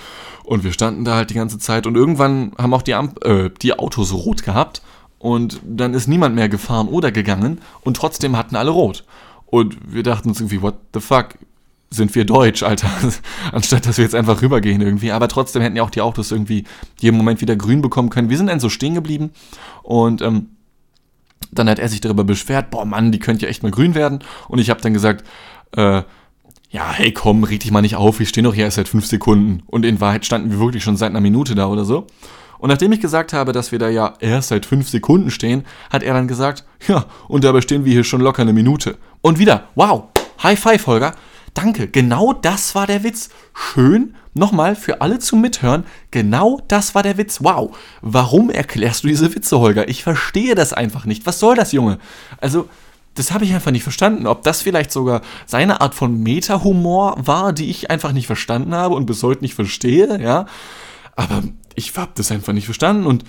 und 0.43 0.63
wir 0.63 0.73
standen 0.73 1.05
da 1.05 1.15
halt 1.15 1.29
die 1.29 1.35
ganze 1.35 1.57
Zeit 1.57 1.87
und 1.87 1.95
irgendwann 1.95 2.51
haben 2.57 2.73
auch 2.73 2.81
die, 2.81 2.95
Amp 2.95 3.23
äh, 3.23 3.49
die 3.61 3.79
Autos 3.79 4.11
rot 4.11 4.43
gehabt 4.43 4.81
und 5.19 5.59
dann 5.63 5.93
ist 5.93 6.07
niemand 6.07 6.35
mehr 6.35 6.49
gefahren 6.49 6.87
oder 6.87 7.11
gegangen 7.11 7.59
und 7.81 7.97
trotzdem 7.97 8.35
hatten 8.35 8.55
alle 8.55 8.71
rot. 8.71 9.03
Und 9.45 9.77
wir 9.85 10.03
dachten 10.03 10.29
uns 10.29 10.39
irgendwie, 10.39 10.61
what 10.61 10.75
the 10.93 10.99
fuck, 10.99 11.35
sind 11.91 12.13
wir 12.15 12.25
deutsch, 12.25 12.63
Alter, 12.63 12.89
anstatt 13.51 13.85
dass 13.85 13.97
wir 13.97 14.05
jetzt 14.05 14.15
einfach 14.15 14.41
rübergehen 14.41 14.81
irgendwie. 14.81 15.11
Aber 15.11 15.27
trotzdem 15.27 15.61
hätten 15.61 15.75
ja 15.75 15.83
auch 15.83 15.89
die 15.89 16.01
Autos 16.01 16.31
irgendwie 16.31 16.65
jeden 16.99 17.17
Moment 17.17 17.41
wieder 17.41 17.55
grün 17.55 17.81
bekommen 17.81 18.09
können. 18.09 18.29
Wir 18.29 18.37
sind 18.37 18.47
dann 18.47 18.59
so 18.59 18.69
stehen 18.69 18.93
geblieben 18.93 19.31
und 19.83 20.21
ähm, 20.21 20.49
dann 21.51 21.69
hat 21.69 21.79
er 21.79 21.89
sich 21.89 22.01
darüber 22.01 22.23
beschwert, 22.23 22.69
boah 22.69 22.85
Mann, 22.85 23.11
die 23.11 23.19
könnte 23.19 23.45
ja 23.45 23.49
echt 23.49 23.63
mal 23.63 23.71
grün 23.71 23.95
werden. 23.95 24.19
Und 24.47 24.59
ich 24.59 24.69
habe 24.69 24.81
dann 24.81 24.93
gesagt, 24.93 25.25
äh, 25.75 26.03
ja, 26.71 26.91
hey 26.91 27.11
komm, 27.11 27.43
reg 27.43 27.61
dich 27.61 27.71
mal 27.71 27.81
nicht 27.81 27.95
auf, 27.95 28.19
wir 28.19 28.27
stehen 28.27 28.43
doch 28.43 28.53
hier 28.53 28.65
erst 28.65 28.75
seit 28.75 28.87
fünf 28.87 29.07
Sekunden. 29.07 29.63
Und 29.65 29.85
in 29.85 29.99
Wahrheit 29.99 30.25
standen 30.25 30.51
wir 30.51 30.59
wirklich 30.59 30.83
schon 30.83 30.97
seit 30.97 31.09
einer 31.09 31.21
Minute 31.21 31.55
da 31.55 31.67
oder 31.67 31.85
so. 31.85 32.05
Und 32.59 32.69
nachdem 32.69 32.91
ich 32.91 33.01
gesagt 33.01 33.33
habe, 33.33 33.53
dass 33.53 33.71
wir 33.71 33.79
da 33.79 33.89
ja 33.89 34.13
erst 34.19 34.49
seit 34.49 34.65
fünf 34.65 34.89
Sekunden 34.89 35.31
stehen, 35.31 35.65
hat 35.89 36.03
er 36.03 36.13
dann 36.13 36.27
gesagt, 36.27 36.65
ja, 36.87 37.05
und 37.27 37.43
dabei 37.43 37.61
stehen 37.61 37.85
wir 37.85 37.93
hier 37.93 38.03
schon 38.03 38.21
locker 38.21 38.43
eine 38.43 38.53
Minute. 38.53 38.97
Und 39.21 39.39
wieder, 39.39 39.63
wow, 39.75 40.03
High 40.43 40.59
Five, 40.59 40.85
Holger. 40.85 41.15
Danke, 41.53 41.87
genau 41.87 42.33
das 42.33 42.75
war 42.75 42.85
der 42.85 43.03
Witz. 43.03 43.29
Schön, 43.53 44.15
nochmal 44.33 44.75
für 44.75 45.01
alle 45.01 45.19
zum 45.19 45.41
Mithören, 45.41 45.85
genau 46.11 46.61
das 46.67 46.93
war 46.93 47.01
der 47.01 47.17
Witz. 47.17 47.39
Wow, 47.41 47.75
warum 48.01 48.49
erklärst 48.49 49.03
du 49.03 49.07
diese 49.07 49.33
Witze, 49.33 49.59
Holger? 49.59 49.87
Ich 49.87 50.03
verstehe 50.03 50.53
das 50.53 50.73
einfach 50.73 51.05
nicht. 51.05 51.25
Was 51.25 51.39
soll 51.39 51.55
das, 51.55 51.71
Junge? 51.71 51.97
Also, 52.39 52.69
das 53.15 53.31
habe 53.31 53.43
ich 53.43 53.53
einfach 53.53 53.71
nicht 53.71 53.83
verstanden. 53.83 54.27
Ob 54.27 54.43
das 54.43 54.61
vielleicht 54.61 54.91
sogar 54.91 55.21
seine 55.45 55.81
Art 55.81 55.95
von 55.95 56.21
Meta-Humor 56.21 57.15
war, 57.17 57.51
die 57.51 57.69
ich 57.69 57.89
einfach 57.89 58.11
nicht 58.11 58.27
verstanden 58.27 58.75
habe 58.75 58.95
und 58.95 59.05
bis 59.05 59.23
heute 59.23 59.41
nicht 59.41 59.55
verstehe, 59.55 60.21
ja. 60.21 60.45
Aber 61.15 61.43
ich 61.79 61.97
habe 61.97 62.11
das 62.15 62.31
einfach 62.31 62.53
nicht 62.53 62.65
verstanden 62.65 63.05
und 63.05 63.23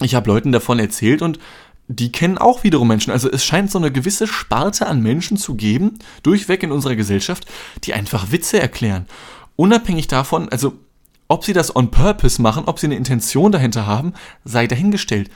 ich 0.00 0.14
habe 0.14 0.28
Leuten 0.28 0.52
davon 0.52 0.78
erzählt 0.78 1.22
und 1.22 1.38
die 1.86 2.10
kennen 2.10 2.38
auch 2.38 2.64
wiederum 2.64 2.88
Menschen. 2.88 3.12
Also 3.12 3.30
es 3.30 3.44
scheint 3.44 3.70
so 3.70 3.78
eine 3.78 3.92
gewisse 3.92 4.26
Sparte 4.26 4.86
an 4.86 5.02
Menschen 5.02 5.36
zu 5.36 5.54
geben, 5.54 5.98
durchweg 6.22 6.62
in 6.62 6.72
unserer 6.72 6.96
Gesellschaft, 6.96 7.46
die 7.84 7.94
einfach 7.94 8.32
Witze 8.32 8.60
erklären. 8.60 9.06
Unabhängig 9.56 10.08
davon, 10.08 10.48
also 10.48 10.72
ob 11.28 11.44
sie 11.44 11.52
das 11.52 11.76
on 11.76 11.90
purpose 11.90 12.40
machen, 12.42 12.64
ob 12.66 12.78
sie 12.78 12.86
eine 12.86 12.96
Intention 12.96 13.52
dahinter 13.52 13.86
haben, 13.86 14.14
sei 14.44 14.66
dahingestellt 14.66 15.30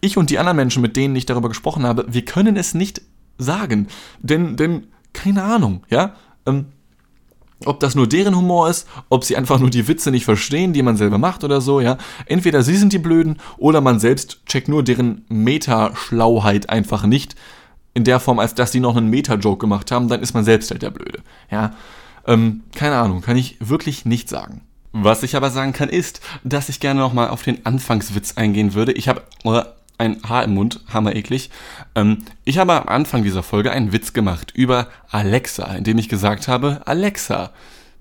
ich 0.00 0.16
und 0.16 0.30
die 0.30 0.38
anderen 0.38 0.56
Menschen, 0.56 0.82
mit 0.82 0.96
denen 0.96 1.16
ich 1.16 1.26
darüber 1.26 1.48
gesprochen 1.48 1.84
habe, 1.84 2.06
wir 2.08 2.24
können 2.24 2.56
es 2.56 2.74
nicht 2.74 3.02
sagen. 3.38 3.88
Denn, 4.20 4.56
denn, 4.56 4.88
keine 5.12 5.42
Ahnung, 5.42 5.84
ja? 5.90 6.14
Ähm, 6.46 6.66
ob 7.64 7.80
das 7.80 7.94
nur 7.94 8.06
deren 8.06 8.36
Humor 8.36 8.68
ist, 8.68 8.86
ob 9.08 9.24
sie 9.24 9.36
einfach 9.36 9.58
nur 9.58 9.70
die 9.70 9.88
Witze 9.88 10.10
nicht 10.10 10.24
verstehen, 10.24 10.72
die 10.72 10.82
man 10.82 10.96
selber 10.96 11.18
macht 11.18 11.44
oder 11.44 11.60
so, 11.60 11.80
ja. 11.80 11.98
Entweder 12.26 12.62
sie 12.62 12.76
sind 12.76 12.92
die 12.92 12.98
Blöden 12.98 13.38
oder 13.56 13.80
man 13.80 13.98
selbst 14.00 14.44
checkt 14.46 14.68
nur 14.68 14.82
deren 14.82 15.24
Meta-Schlauheit 15.28 16.70
einfach 16.70 17.04
nicht 17.04 17.34
in 17.94 18.04
der 18.04 18.20
Form, 18.20 18.38
als 18.38 18.54
dass 18.54 18.70
sie 18.70 18.80
noch 18.80 18.96
einen 18.96 19.10
Meta-Joke 19.10 19.58
gemacht 19.58 19.90
haben, 19.90 20.08
dann 20.08 20.22
ist 20.22 20.34
man 20.34 20.44
selbst 20.44 20.70
halt 20.70 20.82
der 20.82 20.90
Blöde, 20.90 21.20
ja. 21.50 21.72
Ähm, 22.26 22.62
keine 22.74 22.96
Ahnung, 22.96 23.22
kann 23.22 23.36
ich 23.36 23.56
wirklich 23.60 24.04
nicht 24.04 24.28
sagen. 24.28 24.62
Was 24.92 25.22
ich 25.22 25.36
aber 25.36 25.50
sagen 25.50 25.72
kann, 25.72 25.88
ist, 25.88 26.20
dass 26.44 26.68
ich 26.68 26.80
gerne 26.80 27.00
nochmal 27.00 27.28
auf 27.28 27.42
den 27.42 27.64
Anfangswitz 27.66 28.34
eingehen 28.36 28.74
würde. 28.74 28.92
Ich 28.92 29.08
habe 29.08 29.22
ein 29.98 30.22
Haar 30.26 30.44
im 30.44 30.54
Mund, 30.54 30.80
hammer 30.88 31.14
eklig. 31.14 31.50
Ähm, 31.94 32.18
ich 32.44 32.58
habe 32.58 32.72
am 32.72 32.88
Anfang 32.88 33.22
dieser 33.22 33.42
Folge 33.42 33.70
einen 33.70 33.92
Witz 33.92 34.12
gemacht 34.12 34.52
über 34.54 34.88
Alexa, 35.10 35.66
indem 35.74 35.98
ich 35.98 36.08
gesagt 36.08 36.48
habe, 36.48 36.82
Alexa, 36.86 37.50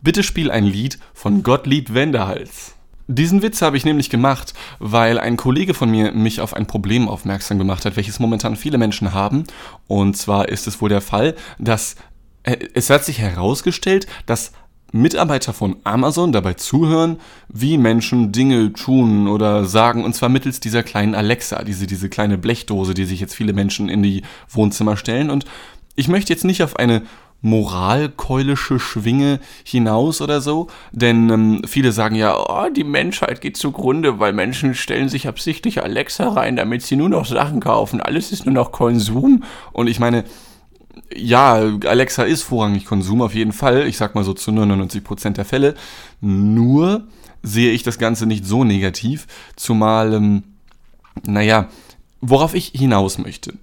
bitte 0.02 0.24
spiel 0.24 0.52
ein 0.52 0.66
Lied 0.66 1.00
von 1.14 1.44
Gottlieb 1.44 1.94
Wendehals. 1.94 2.76
Diesen 3.10 3.42
Witz 3.42 3.62
habe 3.62 3.78
ich 3.78 3.86
nämlich 3.86 4.10
gemacht, 4.10 4.54
weil 4.80 5.18
ein 5.18 5.38
Kollege 5.38 5.74
von 5.74 5.90
mir 5.90 6.12
mich 6.12 6.42
auf 6.42 6.54
ein 6.54 6.68
Problem 6.68 7.08
aufmerksam 7.08 7.58
gemacht 7.58 7.86
hat, 7.86 7.96
welches 7.96 8.20
momentan 8.20 8.58
viele 8.58 8.78
Menschen 8.78 9.14
haben. 9.14 9.46
Und 9.88 10.18
zwar 10.18 10.50
ist 10.50 10.68
es 10.68 10.82
wohl 10.82 10.90
der 10.90 11.02
Fall, 11.02 11.36
dass 11.58 11.96
äh, 12.44 12.58
es 12.74 12.90
hat 12.90 13.06
sich 13.06 13.20
herausgestellt, 13.20 14.08
dass 14.26 14.52
Mitarbeiter 14.92 15.54
von 15.54 15.78
Amazon 15.84 16.32
dabei 16.32 16.54
zuhören, 16.54 17.18
wie 17.50 17.78
Menschen 17.78 18.32
Dinge 18.32 18.74
tun 18.74 19.28
oder 19.28 19.66
sagen, 19.66 20.04
und 20.04 20.14
zwar 20.14 20.30
mittels 20.30 20.60
dieser 20.60 20.84
kleinen 20.84 21.16
Alexa, 21.16 21.64
diese, 21.64 21.88
diese 21.88 22.10
kleine 22.10 22.38
Blechdose, 22.38 22.94
die 22.94 23.06
sich 23.06 23.20
jetzt 23.20 23.36
viele 23.36 23.54
Menschen 23.54 23.90
in 23.90 24.02
die 24.02 24.24
Wohnzimmer 24.50 24.98
stellen. 24.98 25.30
Und 25.30 25.46
ich 25.96 26.08
möchte 26.08 26.32
jetzt 26.32 26.46
nicht 26.46 26.64
auf 26.64 26.78
eine 26.78 27.04
moralkeulische 27.42 28.80
Schwinge 28.80 29.40
hinaus 29.64 30.22
oder 30.22 30.42
so, 30.42 30.68
denn 30.92 31.30
ähm, 31.30 31.62
viele 31.68 31.92
sagen 31.92 32.16
ja, 32.16 32.36
oh, 32.36 32.70
die 32.70 32.84
Menschheit 32.84 33.42
geht 33.42 33.58
zugrunde, 33.58 34.20
weil 34.20 34.34
Menschen 34.34 34.74
stellen 34.74 35.08
sich 35.08 35.28
absichtlich 35.28 35.84
Alexa 35.84 36.30
rein, 36.30 36.56
damit 36.56 36.82
sie 36.82 36.96
nur 36.96 37.10
noch 37.10 37.26
Sachen 37.26 37.60
kaufen. 37.60 38.02
Alles 38.02 38.32
ist 38.32 38.46
nur 38.46 38.56
noch 38.56 38.72
Konsum. 38.72 39.44
Und 39.72 39.88
ich 39.88 40.00
meine, 40.00 40.24
ja, 41.16 41.54
Alexa 41.86 42.24
ist 42.24 42.44
vorrangig 42.44 42.86
Konsum 42.86 43.22
auf 43.22 43.34
jeden 43.34 43.54
Fall. 43.54 43.88
Ich 43.88 43.98
sag 43.98 44.16
mal 44.16 44.24
so 44.24 44.34
zu 44.34 44.52
99% 44.52 45.32
der 45.32 45.46
Fälle. 45.46 45.76
Nur 46.22 47.08
sehe 47.44 47.72
ich 47.72 47.84
das 47.84 47.98
Ganze 47.98 48.26
nicht 48.26 48.46
so 48.46 48.64
negativ, 48.64 49.28
zumal, 49.56 50.14
ähm, 50.14 50.44
naja, 51.26 51.70
worauf 52.22 52.54
ich 52.54 52.68
hinaus 52.68 53.18
möchte. 53.18 53.54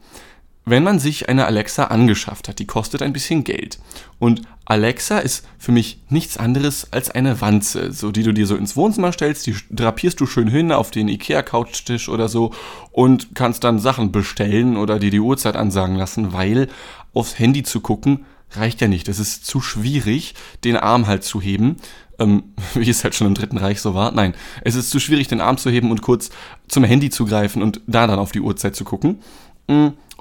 Wenn 0.66 0.82
man 0.82 0.98
sich 0.98 1.28
eine 1.28 1.44
Alexa 1.44 1.84
angeschafft 1.84 2.48
hat, 2.48 2.58
die 2.58 2.66
kostet 2.66 3.02
ein 3.02 3.12
bisschen 3.12 3.44
Geld. 3.44 3.78
Und 4.18 4.42
Alexa 4.64 5.18
ist 5.18 5.46
für 5.58 5.72
mich 5.72 6.00
nichts 6.08 6.38
anderes 6.38 6.90
als 6.90 7.10
eine 7.10 7.40
Wanze, 7.42 7.92
so 7.92 8.10
die 8.10 8.22
du 8.22 8.32
dir 8.32 8.46
so 8.46 8.56
ins 8.56 8.74
Wohnzimmer 8.74 9.12
stellst, 9.12 9.46
die 9.46 9.54
drapierst 9.70 10.18
du 10.20 10.26
schön 10.26 10.48
hin 10.48 10.72
auf 10.72 10.90
den 10.90 11.08
Ikea 11.08 11.42
Couchtisch 11.42 12.08
oder 12.08 12.28
so 12.28 12.52
und 12.92 13.34
kannst 13.34 13.64
dann 13.64 13.78
Sachen 13.78 14.10
bestellen 14.10 14.78
oder 14.78 14.98
dir 14.98 15.10
die 15.10 15.20
Uhrzeit 15.20 15.56
ansagen 15.56 15.96
lassen, 15.96 16.32
weil 16.32 16.68
aufs 17.12 17.38
Handy 17.38 17.62
zu 17.62 17.80
gucken 17.80 18.24
reicht 18.52 18.80
ja 18.80 18.88
nicht. 18.88 19.08
Es 19.08 19.18
ist 19.18 19.44
zu 19.44 19.60
schwierig, 19.60 20.34
den 20.64 20.76
Arm 20.76 21.06
halt 21.06 21.24
zu 21.24 21.40
heben, 21.42 21.76
ähm, 22.18 22.44
wie 22.74 22.88
es 22.88 23.04
halt 23.04 23.14
schon 23.14 23.26
im 23.26 23.34
Dritten 23.34 23.58
Reich 23.58 23.80
so 23.80 23.94
war. 23.94 24.12
Nein, 24.12 24.34
es 24.62 24.76
ist 24.76 24.90
zu 24.90 24.98
schwierig, 24.98 25.28
den 25.28 25.42
Arm 25.42 25.58
zu 25.58 25.68
heben 25.70 25.90
und 25.90 26.00
kurz 26.00 26.30
zum 26.68 26.84
Handy 26.84 27.10
zu 27.10 27.26
greifen 27.26 27.62
und 27.62 27.82
da 27.86 28.06
dann 28.06 28.18
auf 28.18 28.32
die 28.32 28.40
Uhrzeit 28.40 28.76
zu 28.76 28.84
gucken. 28.84 29.18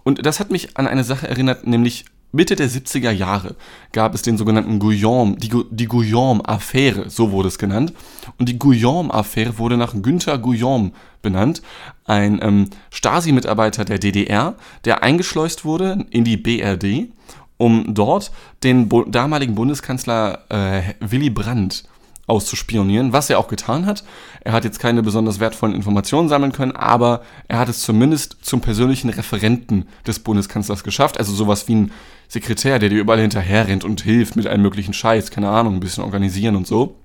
Und 0.04 0.26
das 0.26 0.40
hat 0.40 0.52
mich 0.52 0.78
an 0.78 0.88
eine 0.88 1.04
Sache 1.04 1.28
erinnert, 1.28 1.66
nämlich 1.66 2.06
Mitte 2.36 2.56
der 2.56 2.68
70er 2.68 3.12
Jahre 3.12 3.56
gab 3.92 4.16
es 4.16 4.24
den 4.24 4.40
sogenannten 4.40 4.80
Guillaume, 4.80 5.36
die, 5.38 5.52
die 5.70 5.86
Guillaume-Affäre, 5.86 7.10
so 7.10 7.32
wurde 7.32 7.48
es 7.48 7.60
genannt. 7.60 7.94
Und 8.40 8.50
die 8.50 8.58
Guillaume-Affäre 8.58 9.60
wurde 9.60 9.78
nach 9.78 9.94
Günther 10.02 10.40
Guillaume 10.40 10.92
benannt, 11.22 11.62
ein 12.06 12.40
ähm, 12.42 12.70
Stasi-Mitarbeiter 12.90 13.86
der 13.86 14.00
DDR, 14.00 14.56
der 14.84 15.04
eingeschleust 15.04 15.64
wurde 15.64 16.08
in 16.10 16.24
die 16.24 16.38
BRD, 16.38 17.12
um 17.58 17.94
dort 17.94 18.32
den 18.64 18.90
Bo 18.90 19.04
damaligen 19.04 19.54
Bundeskanzler 19.54 20.40
äh, 20.50 20.82
Willy 21.00 21.30
Brandt 21.30 21.84
auszuspionieren, 22.26 23.12
was 23.12 23.30
er 23.30 23.38
auch 23.38 23.48
getan 23.48 23.86
hat. 23.86 24.04
Er 24.42 24.54
hat 24.54 24.64
jetzt 24.64 24.80
keine 24.80 25.04
besonders 25.04 25.40
wertvollen 25.40 25.76
Informationen 25.76 26.30
sammeln 26.30 26.54
können, 26.54 26.72
aber 26.72 27.22
er 27.48 27.60
hat 27.60 27.70
es 27.70 27.82
zumindest 27.82 28.38
zum 28.42 28.62
persönlichen 28.62 29.10
Referenten 29.10 29.88
des 30.08 30.20
Bundeskanzlers 30.20 30.84
geschafft. 30.84 31.18
Also 31.18 31.34
sowas 31.34 31.68
wie 31.68 31.76
ein 31.76 31.92
Sekretär, 32.30 32.80
der 32.80 32.90
dir 32.90 33.00
überall 33.00 33.20
hinterher 33.20 33.68
rennt 33.68 33.84
und 33.84 34.02
hilft 34.02 34.36
mit 34.36 34.48
einem 34.48 34.64
möglichen 34.64 34.94
Scheiß, 34.94 35.32
keine 35.32 35.50
Ahnung, 35.50 35.76
ein 35.76 35.80
bisschen 35.82 36.04
organisieren 36.04 36.56
und 36.56 36.66
so. 36.66 36.96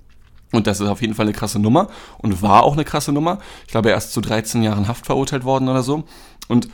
Und 0.52 0.66
das 0.66 0.80
ist 0.80 0.88
auf 0.88 1.02
jeden 1.02 1.14
Fall 1.14 1.26
eine 1.26 1.34
krasse 1.34 1.58
Nummer 1.58 1.88
und 2.18 2.40
war 2.40 2.62
auch 2.62 2.72
eine 2.72 2.84
krasse 2.84 3.12
Nummer. 3.12 3.38
Ich 3.66 3.72
glaube, 3.72 3.90
er 3.90 3.98
ist 3.98 4.12
zu 4.12 4.20
13 4.20 4.62
Jahren 4.62 4.88
Haft 4.88 5.04
verurteilt 5.04 5.44
worden 5.44 5.68
oder 5.68 5.82
so. 5.82 6.04
Und 6.46 6.68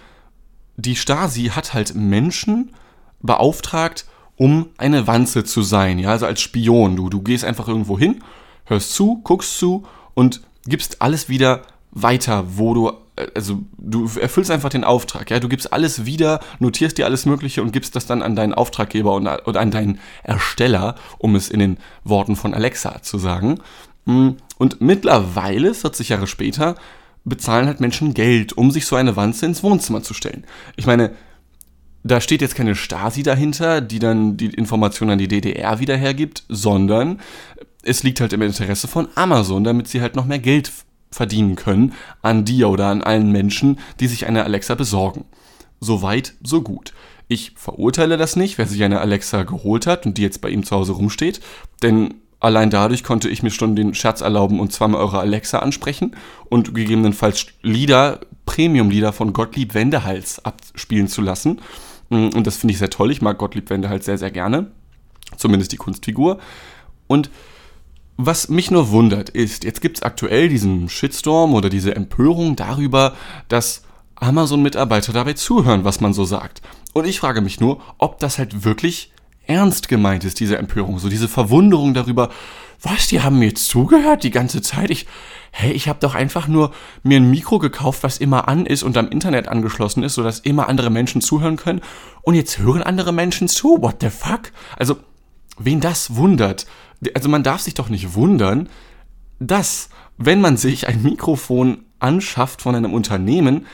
die 0.77 0.97
Stasi 0.97 1.51
hat 1.55 1.75
halt 1.75 1.95
Menschen 1.95 2.73
beauftragt, 3.21 4.07
um 4.37 4.67
eine 4.79 5.07
Wanze 5.07 5.45
zu 5.45 5.63
sein, 5.63 5.99
ja, 5.99 6.11
also 6.11 6.27
als 6.27 6.41
Spion. 6.41 6.97
Du, 6.97 7.09
du 7.09 7.23
gehst 7.23 7.45
einfach 7.45 7.69
irgendwo 7.69 7.99
hin, 7.99 8.23
hörst 8.65 8.95
zu, 8.95 9.21
guckst 9.23 9.59
zu 9.59 9.85
und 10.15 10.43
gibst 10.67 11.03
alles 11.03 11.29
wieder 11.29 11.63
weiter, 11.93 12.45
wo 12.57 12.75
du, 12.75 12.93
äh, 13.17 13.29
also 13.35 13.61
du 13.79 14.11
erfüllst 14.21 14.51
einfach 14.51 14.71
den 14.71 14.85
Auftrag, 14.85 15.31
ja, 15.31 15.39
du 15.39 15.49
gibst 15.49 15.73
alles 15.73 16.05
wieder, 16.05 16.41
notierst 16.59 16.99
dir 16.99 17.07
alles 17.07 17.27
Mögliche 17.27 17.63
und 17.63 17.73
gibst 17.73 17.95
das 17.97 18.07
dann 18.07 18.23
an 18.23 18.37
deinen 18.37 18.55
Auftraggeber 18.55 19.15
und, 19.15 19.27
und 19.27 19.57
an 19.57 19.71
deinen 19.71 20.01
Ersteller, 20.23 20.97
um 21.19 21.37
es 21.37 21.49
in 21.49 21.61
den 21.61 21.79
Worten 22.03 22.37
von 22.37 22.55
Alexa 22.55 23.03
zu 23.03 23.19
sagen. 23.19 23.61
Mm, 24.05 24.31
und 24.59 24.81
mittlerweile, 24.81 25.75
40 25.75 26.09
Jahre 26.11 26.27
später, 26.27 26.75
bezahlen 27.25 27.67
halt 27.67 27.81
Menschen 27.81 28.15
Geld, 28.15 28.53
um 28.53 28.71
sich 28.71 28.87
so 28.87 28.97
eine 28.97 29.17
Wanze 29.17 29.47
ins 29.47 29.63
Wohnzimmer 29.63 30.03
zu 30.03 30.13
stellen. 30.13 30.45
Ich 30.77 30.87
meine, 30.87 31.15
da 32.05 32.21
steht 32.21 32.43
jetzt 32.43 32.55
keine 32.55 32.75
Stasi 32.77 33.23
dahinter, 33.23 33.81
die 33.81 33.99
dann 33.99 34.37
die 34.37 34.47
Informationen 34.47 35.13
an 35.13 35.19
die 35.19 35.29
DDR 35.29 35.81
wieder 35.81 35.97
hergibt, 35.97 36.45
sondern 36.49 37.21
es 37.83 38.03
liegt 38.03 38.21
halt 38.21 38.33
im 38.33 38.43
Interesse 38.43 38.89
von 38.89 39.09
Amazon, 39.15 39.65
damit 39.65 39.89
sie 39.89 40.01
halt 40.01 40.15
noch 40.15 40.27
mehr 40.27 40.39
Geld 40.39 40.71
verdienen 41.11 41.57
können 41.57 41.95
an 42.23 42.45
dir 42.45 42.69
oder 42.69 42.87
an 42.87 43.03
allen 43.03 43.33
Menschen, 43.33 43.79
die 44.01 44.07
sich 44.07 44.27
eine 44.27 44.45
Alexa 44.45 44.75
besorgen. 44.75 45.25
Soweit, 45.81 46.35
so 46.43 46.63
gut. 46.63 46.93
Ich 47.27 47.53
verurteile 47.57 48.17
das 48.19 48.37
nicht, 48.37 48.59
wer 48.59 48.67
sich 48.67 48.83
eine 48.83 49.01
Alexa 49.01 49.45
geholt 49.45 49.87
hat 49.87 50.05
und 50.05 50.19
die 50.19 50.23
jetzt 50.23 50.41
bei 50.41 50.51
ihm 50.51 50.63
zu 50.63 50.77
Hause 50.77 50.93
rumsteht, 50.93 51.41
denn 51.83 52.15
allein 52.41 52.69
dadurch 52.69 53.03
konnte 53.03 53.31
ich 53.31 53.43
mir 53.43 53.51
schon 53.51 53.77
den 53.77 53.95
Scherz 53.95 54.21
erlauben 54.21 54.61
und 54.61 54.73
zweimal 54.73 55.01
eure 55.01 55.21
Alexa 55.21 55.61
ansprechen 55.61 56.15
und 56.51 56.75
gegebenenfalls 56.75 57.47
Lieder, 57.63 58.21
Premium-Lieder 58.45 59.15
von 59.15 59.33
Gottlieb 59.33 59.73
Wendehals 59.73 60.45
abspielen 60.45 61.09
zu 61.09 61.23
lassen. 61.23 61.61
Mm, 62.09 62.29
und 62.29 62.47
das 62.47 62.57
finde 62.57 62.73
ich 62.73 62.79
sehr 62.79 62.91
toll. 62.91 63.11
Ich 63.11 63.23
mag 63.23 63.39
Gottlieb 63.39 63.71
Wende 63.71 63.89
halt 63.89 64.05
sehr, 64.05 64.19
sehr 64.19 64.31
gerne. 64.31 64.71
Zumindest 65.37 65.73
die 65.73 65.77
Kunstfigur. 65.77 66.39
Und 67.07 67.31
was 68.17 68.49
mich 68.49 68.71
nur 68.71 68.91
wundert 68.91 69.31
ist, 69.31 69.65
jetzt 69.65 69.81
gibt 69.81 69.99
es 69.99 70.03
aktuell 70.03 70.49
diesen 70.49 70.89
Shitstorm 70.89 71.55
oder 71.55 71.69
diese 71.69 71.97
Empörung 71.97 72.55
darüber, 72.55 73.15
dass 73.49 73.83
Amazon-Mitarbeiter 74.17 75.13
dabei 75.13 75.33
zuhören, 75.33 75.85
was 75.85 76.01
man 76.01 76.15
so 76.15 76.25
sagt. 76.25 76.63
Und 76.93 77.07
ich 77.07 77.19
frage 77.19 77.41
mich 77.41 77.61
nur, 77.61 77.81
ob 77.99 78.21
das 78.21 78.39
halt 78.39 78.65
wirklich 78.65 79.13
ernst 79.47 79.89
gemeint 79.89 80.25
ist, 80.25 80.41
diese 80.41 80.57
Empörung, 80.59 80.99
so 80.99 81.09
diese 81.09 81.29
Verwunderung 81.29 81.93
darüber, 81.93 82.31
was, 82.81 83.09
die 83.09 83.21
haben 83.21 83.39
mir 83.39 83.49
jetzt 83.49 83.69
zugehört 83.69 84.23
die 84.23 84.31
ganze 84.31 84.63
Zeit? 84.63 84.91
Ich, 84.91 85.07
hey, 85.57 85.71
ich 85.71 85.89
habe 85.89 86.01
doch 86.01 86.17
einfach 86.17 86.49
nur 86.49 86.73
mir 87.05 87.19
ein 87.19 87.31
Mikro 87.31 87.61
gekauft, 87.61 88.03
was 88.03 88.19
immer 88.19 88.49
an 88.49 88.67
ist 88.67 88.83
und 88.83 88.97
am 88.97 89.09
Internet 89.09 89.47
angeschlossen 89.47 90.03
ist, 90.03 90.15
sodass 90.15 90.41
immer 90.41 90.69
andere 90.69 90.91
Menschen 90.91 91.21
zuhören 91.21 91.57
können. 91.57 91.81
Und 92.23 92.35
jetzt 92.35 92.59
hören 92.59 92.83
andere 92.83 93.13
Menschen 93.13 93.47
zu. 93.47 93.81
What 93.81 93.99
the 94.01 94.11
fuck? 94.11 94.51
Also, 94.77 94.97
wen 95.57 95.81
das 95.81 96.17
wundert, 96.17 96.67
also 97.15 97.29
man 97.29 97.45
darf 97.45 97.61
sich 97.61 97.75
doch 97.75 97.89
nicht 97.89 98.15
wundern, 98.15 98.69
dass, 99.39 99.91
wenn 100.17 100.41
man 100.41 100.57
sich 100.57 100.89
ein 100.89 101.05
Mikrofon 101.05 101.85
anschafft 102.01 102.61
von 102.61 102.75
einem 102.75 102.93
Unternehmen, 102.93 103.67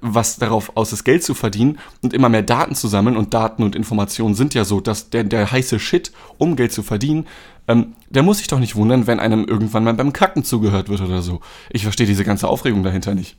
was 0.00 0.38
darauf 0.38 0.74
aus 0.74 0.94
ist, 0.94 1.04
Geld 1.04 1.22
zu 1.22 1.34
verdienen 1.34 1.78
und 2.02 2.14
immer 2.14 2.30
mehr 2.30 2.42
Daten 2.42 2.74
zu 2.74 2.88
sammeln. 2.88 3.18
Und 3.18 3.34
Daten 3.34 3.62
und 3.62 3.76
Informationen 3.76 4.34
sind 4.34 4.54
ja 4.54 4.64
so, 4.64 4.80
dass 4.80 5.10
der, 5.10 5.24
der 5.24 5.52
heiße 5.52 5.78
Shit, 5.78 6.12
um 6.38 6.56
Geld 6.56 6.72
zu 6.72 6.82
verdienen, 6.82 7.26
ähm, 7.70 7.94
der 8.08 8.24
muss 8.24 8.38
sich 8.38 8.48
doch 8.48 8.58
nicht 8.58 8.74
wundern, 8.74 9.06
wenn 9.06 9.20
einem 9.20 9.44
irgendwann 9.44 9.84
mal 9.84 9.94
beim 9.94 10.12
Kacken 10.12 10.42
zugehört 10.42 10.88
wird 10.88 11.00
oder 11.02 11.22
so. 11.22 11.40
Ich 11.70 11.84
verstehe 11.84 12.06
diese 12.06 12.24
ganze 12.24 12.48
Aufregung 12.48 12.82
dahinter 12.82 13.14
nicht. 13.14 13.36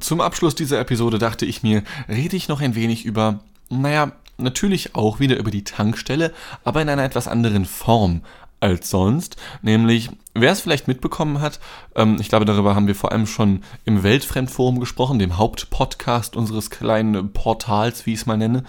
Zum 0.00 0.20
Abschluss 0.20 0.56
dieser 0.56 0.80
Episode 0.80 1.20
dachte 1.20 1.46
ich 1.46 1.62
mir, 1.62 1.84
rede 2.08 2.36
ich 2.36 2.48
noch 2.48 2.60
ein 2.60 2.74
wenig 2.74 3.04
über, 3.04 3.38
naja, 3.70 4.12
natürlich 4.36 4.96
auch 4.96 5.20
wieder 5.20 5.36
über 5.36 5.52
die 5.52 5.62
Tankstelle, 5.62 6.32
aber 6.64 6.82
in 6.82 6.88
einer 6.88 7.04
etwas 7.04 7.28
anderen 7.28 7.66
Form 7.66 8.22
als 8.58 8.90
sonst. 8.90 9.36
Nämlich, 9.62 10.10
wer 10.34 10.50
es 10.50 10.60
vielleicht 10.60 10.88
mitbekommen 10.88 11.40
hat, 11.40 11.60
ähm, 11.94 12.16
ich 12.18 12.28
glaube, 12.28 12.46
darüber 12.46 12.74
haben 12.74 12.88
wir 12.88 12.96
vor 12.96 13.12
allem 13.12 13.28
schon 13.28 13.62
im 13.84 14.02
Weltfremdforum 14.02 14.80
gesprochen, 14.80 15.20
dem 15.20 15.38
Hauptpodcast 15.38 16.34
unseres 16.34 16.70
kleinen 16.70 17.32
Portals, 17.32 18.06
wie 18.06 18.14
ich 18.14 18.20
es 18.20 18.26
mal 18.26 18.36
nenne. 18.36 18.64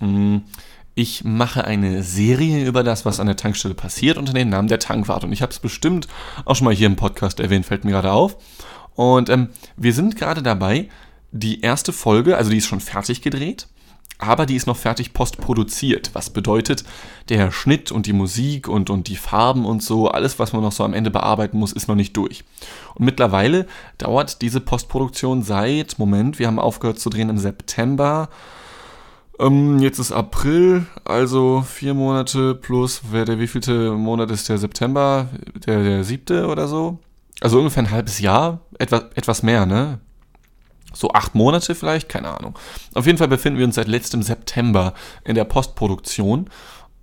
Mm, 0.00 0.38
ich 0.96 1.22
mache 1.22 1.64
eine 1.64 2.02
Serie 2.02 2.66
über 2.66 2.82
das, 2.82 3.04
was 3.04 3.20
an 3.20 3.28
der 3.28 3.36
Tankstelle 3.36 3.74
passiert 3.74 4.18
unter 4.18 4.32
dem 4.32 4.48
Namen 4.48 4.66
der 4.66 4.80
Tankwart. 4.80 5.22
Und 5.22 5.32
ich 5.32 5.42
habe 5.42 5.52
es 5.52 5.60
bestimmt 5.60 6.08
auch 6.44 6.56
schon 6.56 6.64
mal 6.64 6.74
hier 6.74 6.88
im 6.88 6.96
Podcast 6.96 7.38
erwähnt, 7.38 7.66
fällt 7.66 7.84
mir 7.84 7.92
gerade 7.92 8.10
auf. 8.10 8.36
Und 8.94 9.28
ähm, 9.28 9.50
wir 9.76 9.92
sind 9.92 10.16
gerade 10.16 10.42
dabei, 10.42 10.88
die 11.30 11.60
erste 11.60 11.92
Folge, 11.92 12.36
also 12.36 12.50
die 12.50 12.56
ist 12.56 12.66
schon 12.66 12.80
fertig 12.80 13.22
gedreht 13.22 13.68
aber 14.18 14.46
die 14.46 14.56
ist 14.56 14.66
noch 14.66 14.76
fertig 14.76 15.12
postproduziert, 15.12 16.10
was 16.14 16.30
bedeutet, 16.30 16.84
der 17.28 17.52
Schnitt 17.52 17.92
und 17.92 18.06
die 18.06 18.14
Musik 18.14 18.66
und, 18.66 18.88
und 18.88 19.08
die 19.08 19.16
Farben 19.16 19.66
und 19.66 19.82
so, 19.82 20.08
alles, 20.08 20.38
was 20.38 20.52
man 20.52 20.62
noch 20.62 20.72
so 20.72 20.84
am 20.84 20.94
Ende 20.94 21.10
bearbeiten 21.10 21.58
muss, 21.58 21.72
ist 21.72 21.88
noch 21.88 21.94
nicht 21.94 22.16
durch. 22.16 22.44
Und 22.94 23.04
mittlerweile 23.04 23.66
dauert 23.98 24.40
diese 24.40 24.60
Postproduktion 24.60 25.42
seit, 25.42 25.98
Moment, 25.98 26.38
wir 26.38 26.46
haben 26.46 26.58
aufgehört 26.58 26.98
zu 26.98 27.10
drehen 27.10 27.28
im 27.28 27.38
September. 27.38 28.30
Ähm, 29.38 29.80
jetzt 29.80 29.98
ist 29.98 30.12
April, 30.12 30.86
also 31.04 31.62
vier 31.62 31.94
Monate 31.94 32.54
plus, 32.54 33.02
wer 33.10 33.24
der 33.24 33.38
wievielte 33.38 33.92
Monat 33.92 34.30
ist 34.30 34.48
der 34.48 34.58
September? 34.58 35.28
Der, 35.66 35.82
der 35.82 36.04
siebte 36.04 36.46
oder 36.46 36.68
so? 36.68 36.98
Also 37.40 37.58
ungefähr 37.58 37.82
ein 37.82 37.90
halbes 37.90 38.18
Jahr, 38.18 38.60
etwas, 38.78 39.04
etwas 39.14 39.42
mehr, 39.42 39.66
ne? 39.66 40.00
so 40.96 41.10
acht 41.12 41.34
Monate 41.34 41.74
vielleicht, 41.74 42.08
keine 42.08 42.36
Ahnung. 42.36 42.58
Auf 42.94 43.06
jeden 43.06 43.18
Fall 43.18 43.28
befinden 43.28 43.58
wir 43.58 43.66
uns 43.66 43.74
seit 43.74 43.88
letztem 43.88 44.22
September 44.22 44.94
in 45.24 45.34
der 45.34 45.44
Postproduktion 45.44 46.48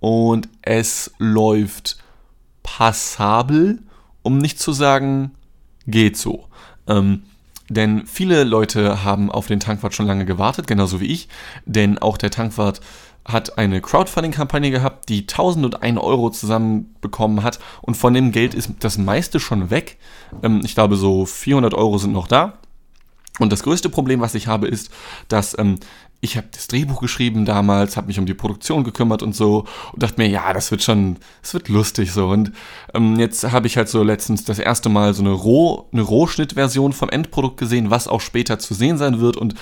und 0.00 0.48
es 0.62 1.12
läuft 1.18 1.98
passabel, 2.62 3.82
um 4.22 4.38
nicht 4.38 4.58
zu 4.58 4.72
sagen, 4.72 5.32
geht 5.86 6.16
so. 6.16 6.48
Ähm, 6.86 7.22
denn 7.74 8.06
viele 8.06 8.44
Leute 8.44 9.04
haben 9.04 9.30
auf 9.30 9.46
den 9.46 9.60
Tankwart 9.60 9.94
schon 9.94 10.06
lange 10.06 10.24
gewartet, 10.24 10.66
genauso 10.66 11.00
wie 11.00 11.06
ich, 11.06 11.28
denn 11.66 11.98
auch 11.98 12.16
der 12.16 12.30
Tankwart 12.30 12.80
hat 13.26 13.56
eine 13.58 13.80
Crowdfunding-Kampagne 13.80 14.70
gehabt, 14.70 15.08
die 15.08 15.22
1001 15.22 15.98
Euro 15.98 16.30
zusammenbekommen 16.30 17.42
hat 17.42 17.58
und 17.80 17.96
von 17.96 18.12
dem 18.12 18.32
Geld 18.32 18.54
ist 18.54 18.70
das 18.80 18.98
meiste 18.98 19.40
schon 19.40 19.70
weg. 19.70 19.98
Ähm, 20.42 20.60
ich 20.64 20.74
glaube, 20.74 20.96
so 20.96 21.24
400 21.24 21.74
Euro 21.74 21.98
sind 21.98 22.12
noch 22.12 22.28
da. 22.28 22.58
Und 23.40 23.50
das 23.50 23.64
größte 23.64 23.88
Problem, 23.88 24.20
was 24.20 24.34
ich 24.36 24.46
habe, 24.46 24.68
ist, 24.68 24.90
dass 25.28 25.58
ähm, 25.58 25.80
ich 26.20 26.36
habe 26.36 26.46
das 26.52 26.68
Drehbuch 26.68 27.00
geschrieben 27.00 27.44
damals, 27.44 27.96
habe 27.96 28.06
mich 28.06 28.18
um 28.18 28.26
die 28.26 28.34
Produktion 28.34 28.82
gekümmert 28.82 29.22
und 29.22 29.34
so 29.34 29.66
und 29.92 30.02
dachte 30.02 30.20
mir, 30.20 30.28
ja, 30.28 30.52
das 30.52 30.70
wird 30.70 30.82
schon, 30.82 31.18
das 31.42 31.52
wird 31.54 31.68
lustig 31.68 32.12
so. 32.12 32.28
Und 32.28 32.52
ähm, 32.94 33.18
jetzt 33.18 33.50
habe 33.52 33.66
ich 33.66 33.76
halt 33.76 33.88
so 33.88 34.02
letztens 34.02 34.44
das 34.44 34.58
erste 34.58 34.88
Mal 34.88 35.12
so 35.12 35.22
eine 35.22 35.32
Roh, 35.32 35.88
eine 35.92 36.02
Rohschnittversion 36.02 36.92
vom 36.92 37.10
Endprodukt 37.10 37.58
gesehen, 37.58 37.90
was 37.90 38.08
auch 38.08 38.20
später 38.20 38.58
zu 38.58 38.74
sehen 38.74 38.96
sein 38.96 39.20
wird. 39.20 39.36
Und 39.36 39.54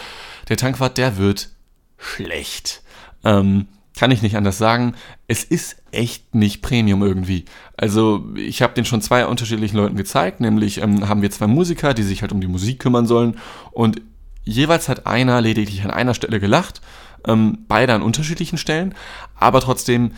der 0.48 0.56
Tankwart, 0.56 0.98
der 0.98 1.18
wird 1.18 1.50
schlecht. 1.98 2.82
Ähm, 3.24 3.66
kann 3.96 4.10
ich 4.10 4.22
nicht 4.22 4.36
anders 4.36 4.58
sagen. 4.58 4.94
Es 5.28 5.44
ist 5.44 5.76
echt 5.90 6.34
nicht 6.34 6.62
Premium 6.62 7.02
irgendwie. 7.02 7.44
Also 7.76 8.24
ich 8.36 8.62
habe 8.62 8.74
den 8.74 8.84
schon 8.84 9.02
zwei 9.02 9.26
unterschiedlichen 9.26 9.76
Leuten 9.76 9.96
gezeigt, 9.96 10.40
nämlich 10.40 10.80
ähm, 10.80 11.08
haben 11.08 11.22
wir 11.22 11.30
zwei 11.30 11.46
Musiker, 11.46 11.92
die 11.92 12.02
sich 12.02 12.22
halt 12.22 12.32
um 12.32 12.40
die 12.40 12.46
Musik 12.46 12.78
kümmern 12.78 13.06
sollen 13.06 13.36
und 13.70 14.00
jeweils 14.44 14.88
hat 14.88 15.06
einer 15.06 15.40
lediglich 15.40 15.82
an 15.84 15.90
einer 15.90 16.14
Stelle 16.14 16.40
gelacht, 16.40 16.80
ähm, 17.26 17.58
beide 17.68 17.94
an 17.94 18.02
unterschiedlichen 18.02 18.58
Stellen, 18.58 18.94
aber 19.36 19.60
trotzdem, 19.60 20.12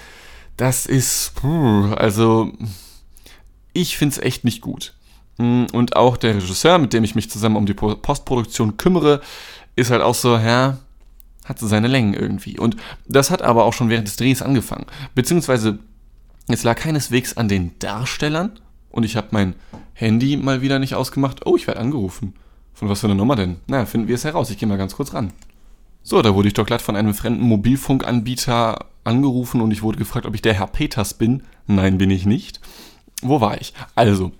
das 0.57 0.87
ist, 0.87 1.33
also 1.43 2.53
ich 3.73 3.97
finde 3.97 4.15
es 4.15 4.19
echt 4.23 4.45
nicht 4.45 4.61
gut. 4.61 4.95
Mm, 5.37 5.65
und 5.73 5.97
auch 5.97 6.17
der 6.17 6.37
Regisseur, 6.37 6.79
mit 6.79 6.93
dem 6.93 7.05
ich 7.05 7.15
mich 7.15 7.31
zusammen 7.31 7.57
um 7.57 7.67
die 7.67 7.75
Postproduktion 7.75 8.77
kümmere, 8.77 9.21
ist 9.77 9.91
halt 9.91 10.03
auch 10.03 10.15
so, 10.15 10.37
ja, 10.37 10.79
hat 11.45 11.59
so 11.59 11.67
seine 11.67 11.89
Längen 11.89 12.15
irgendwie. 12.15 12.59
Und 12.59 12.77
das 13.07 13.31
hat 13.31 13.43
aber 13.43 13.65
auch 13.65 13.73
schon 13.73 13.91
während 13.91 14.09
des 14.09 14.17
Drehs 14.17 14.43
angefangen. 14.43 14.87
Beziehungsweise, 15.15 15.79
es 16.49 16.63
lag 16.63 16.77
keineswegs 16.77 17.37
an 17.37 17.49
den 17.49 17.79
Darstellern. 17.79 18.59
Und 18.91 19.03
ich 19.03 19.17
habe 19.17 19.29
mein 19.33 19.55
Handy 19.93 20.37
mal 20.37 20.63
wieder 20.63 20.79
nicht 20.79 20.95
ausgemacht. 20.95 21.47
Oh, 21.47 21.57
ich 21.57 21.67
werde 21.67 21.81
angerufen. 21.81 22.35
Von 22.75 22.89
was 22.89 23.01
für 23.01 23.07
einer 23.07 23.15
Nummer 23.15 23.37
denn? 23.37 23.57
Na, 23.67 23.87
finden 23.87 24.09
wir 24.09 24.17
es 24.17 24.25
heraus. 24.25 24.51
Ich 24.51 24.59
gehe 24.59 24.69
mal 24.69 24.79
ganz 24.79 24.97
kurz 24.97 25.15
ran. 25.15 25.33
So, 26.03 26.21
da 26.21 26.35
wurde 26.35 26.49
ich 26.49 26.55
doch 26.55 26.67
glatt 26.67 26.83
von 26.83 26.97
einem 26.97 27.15
fremden 27.15 27.45
Mobilfunkanbieter 27.45 28.87
angerufen 29.05 29.61
und 29.61 29.71
ich 29.71 29.83
wurde 29.83 29.99
gefragt, 29.99 30.27
ob 30.27 30.35
ich 30.35 30.43
der 30.43 30.55
Herr 30.55 30.67
Peters 30.67 31.15
bin. 31.15 31.45
Nein, 31.67 31.99
bin 31.99 32.11
ich 32.11 32.27
nicht. 32.27 32.61
Wo 33.23 33.41
war 33.41 33.61
ich? 33.61 33.73
Also, 33.95 34.33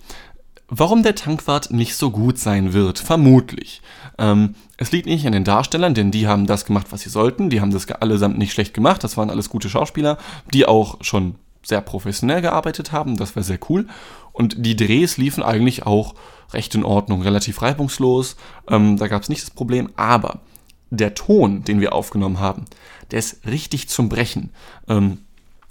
Warum 0.67 1.03
der 1.03 1.13
Tankwart 1.13 1.69
nicht 1.69 1.95
so 1.95 2.09
gut 2.09 2.39
sein 2.39 2.73
wird, 2.73 2.97
vermutlich. 2.97 3.83
Ähm, 4.17 4.55
es 4.77 4.91
liegt 4.91 5.05
nicht 5.05 5.27
an 5.27 5.33
den 5.33 5.43
Darstellern, 5.43 5.93
denn 5.93 6.09
die 6.09 6.27
haben 6.27 6.47
das 6.47 6.65
gemacht, 6.65 6.87
was 6.89 7.01
sie 7.01 7.09
sollten. 7.09 7.51
Die 7.51 7.61
haben 7.61 7.69
das 7.69 7.87
allesamt 7.91 8.39
nicht 8.39 8.51
schlecht 8.51 8.73
gemacht. 8.73 9.03
Das 9.03 9.15
waren 9.15 9.29
alles 9.29 9.49
gute 9.49 9.69
Schauspieler, 9.69 10.17
die 10.53 10.65
auch 10.65 10.97
schon 11.01 11.35
sehr 11.65 11.81
professionell 11.81 12.41
gearbeitet 12.41 12.91
haben. 12.91 13.17
Das 13.17 13.35
war 13.35 13.43
sehr 13.43 13.59
cool. 13.69 13.87
Und 14.31 14.55
die 14.65 14.75
Drehs 14.75 15.17
liefen 15.17 15.43
eigentlich 15.43 15.85
auch 15.85 16.15
recht 16.53 16.75
in 16.75 16.83
Ordnung, 16.83 17.21
relativ 17.21 17.61
reibungslos. 17.61 18.35
Ähm, 18.69 18.97
da 18.97 19.07
gab 19.07 19.23
es 19.23 19.29
nicht 19.29 19.41
das 19.41 19.51
Problem. 19.51 19.89
Aber 19.95 20.41
der 20.89 21.15
Ton, 21.15 21.63
den 21.63 21.81
wir 21.81 21.93
aufgenommen 21.93 22.39
haben, 22.39 22.65
der 23.11 23.19
ist 23.19 23.45
richtig 23.45 23.89
zum 23.89 24.09
Brechen. 24.09 24.51
Ähm, 24.87 25.19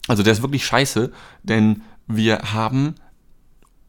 also 0.09 0.23
der 0.23 0.33
ist 0.33 0.43
wirklich 0.43 0.67
scheiße, 0.67 1.13
denn 1.43 1.83
wir 2.07 2.53
haben 2.53 2.97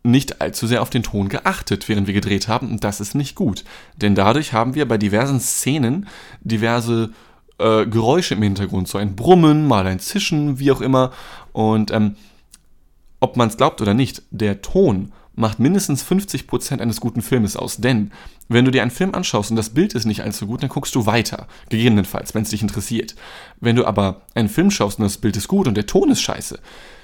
nicht 0.04 0.40
allzu 0.40 0.68
sehr 0.68 0.82
auf 0.82 0.92
den 0.92 1.04
Ton 1.04 1.30
geachtet, 1.30 1.90
während 1.90 2.08
wir 2.08 2.14
gedreht 2.14 2.48
haben. 2.48 2.70
Und 2.70 2.84
das 2.84 3.02
ist 3.02 3.16
nicht 3.16 3.36
gut. 3.36 3.64
Denn 3.98 4.14
dadurch 4.14 4.54
haben 4.54 4.76
wir 4.76 4.88
bei 4.88 4.98
diversen 4.98 5.40
Szenen 5.40 6.08
diverse 6.42 7.12
äh, 7.58 7.86
Geräusche 7.86 8.36
im 8.36 8.42
Hintergrund. 8.42 8.88
So 8.88 8.98
ein 8.98 9.16
Brummen, 9.16 9.68
mal 9.68 9.88
ein 9.88 10.00
Zischen, 10.00 10.60
wie 10.60 10.72
auch 10.72 10.82
immer. 10.82 11.12
Und 11.54 11.92
ähm, 11.92 12.16
ob 13.20 13.38
man 13.38 13.50
es 13.50 13.58
glaubt 13.58 13.82
oder 13.82 13.94
nicht, 13.94 14.24
der 14.32 14.62
Ton 14.62 15.12
macht 15.36 15.60
mindestens 15.60 16.04
50% 16.06 16.80
eines 16.80 17.02
guten 17.02 17.22
Filmes 17.22 17.58
aus. 17.58 17.78
Denn 17.78 18.12
wenn 18.48 18.66
du 18.66 18.72
dir 18.72 18.82
einen 18.82 18.92
Film 18.92 19.14
anschaust 19.14 19.50
und 19.50 19.58
das 19.58 19.70
Bild 19.70 19.94
ist 19.94 20.06
nicht 20.06 20.22
allzu 20.22 20.48
gut, 20.48 20.64
dann 20.64 20.70
guckst 20.70 20.96
du 20.96 21.06
weiter. 21.06 21.48
Gegebenenfalls, 21.70 22.34
wenn 22.34 22.44
es 22.44 22.50
dich 22.50 22.62
interessiert. 22.62 23.16
Wenn 23.60 23.76
du 23.76 23.86
aber 23.86 24.22
einen 24.34 24.50
Film 24.50 24.72
schaust 24.72 25.00
und 25.00 25.04
das 25.04 25.18
Bild 25.18 25.36
ist 25.36 25.48
gut 25.48 25.68
und 25.68 25.76
der 25.76 25.88
Ton 25.88 26.12
ist 26.12 26.22
scheiße, 26.22 26.60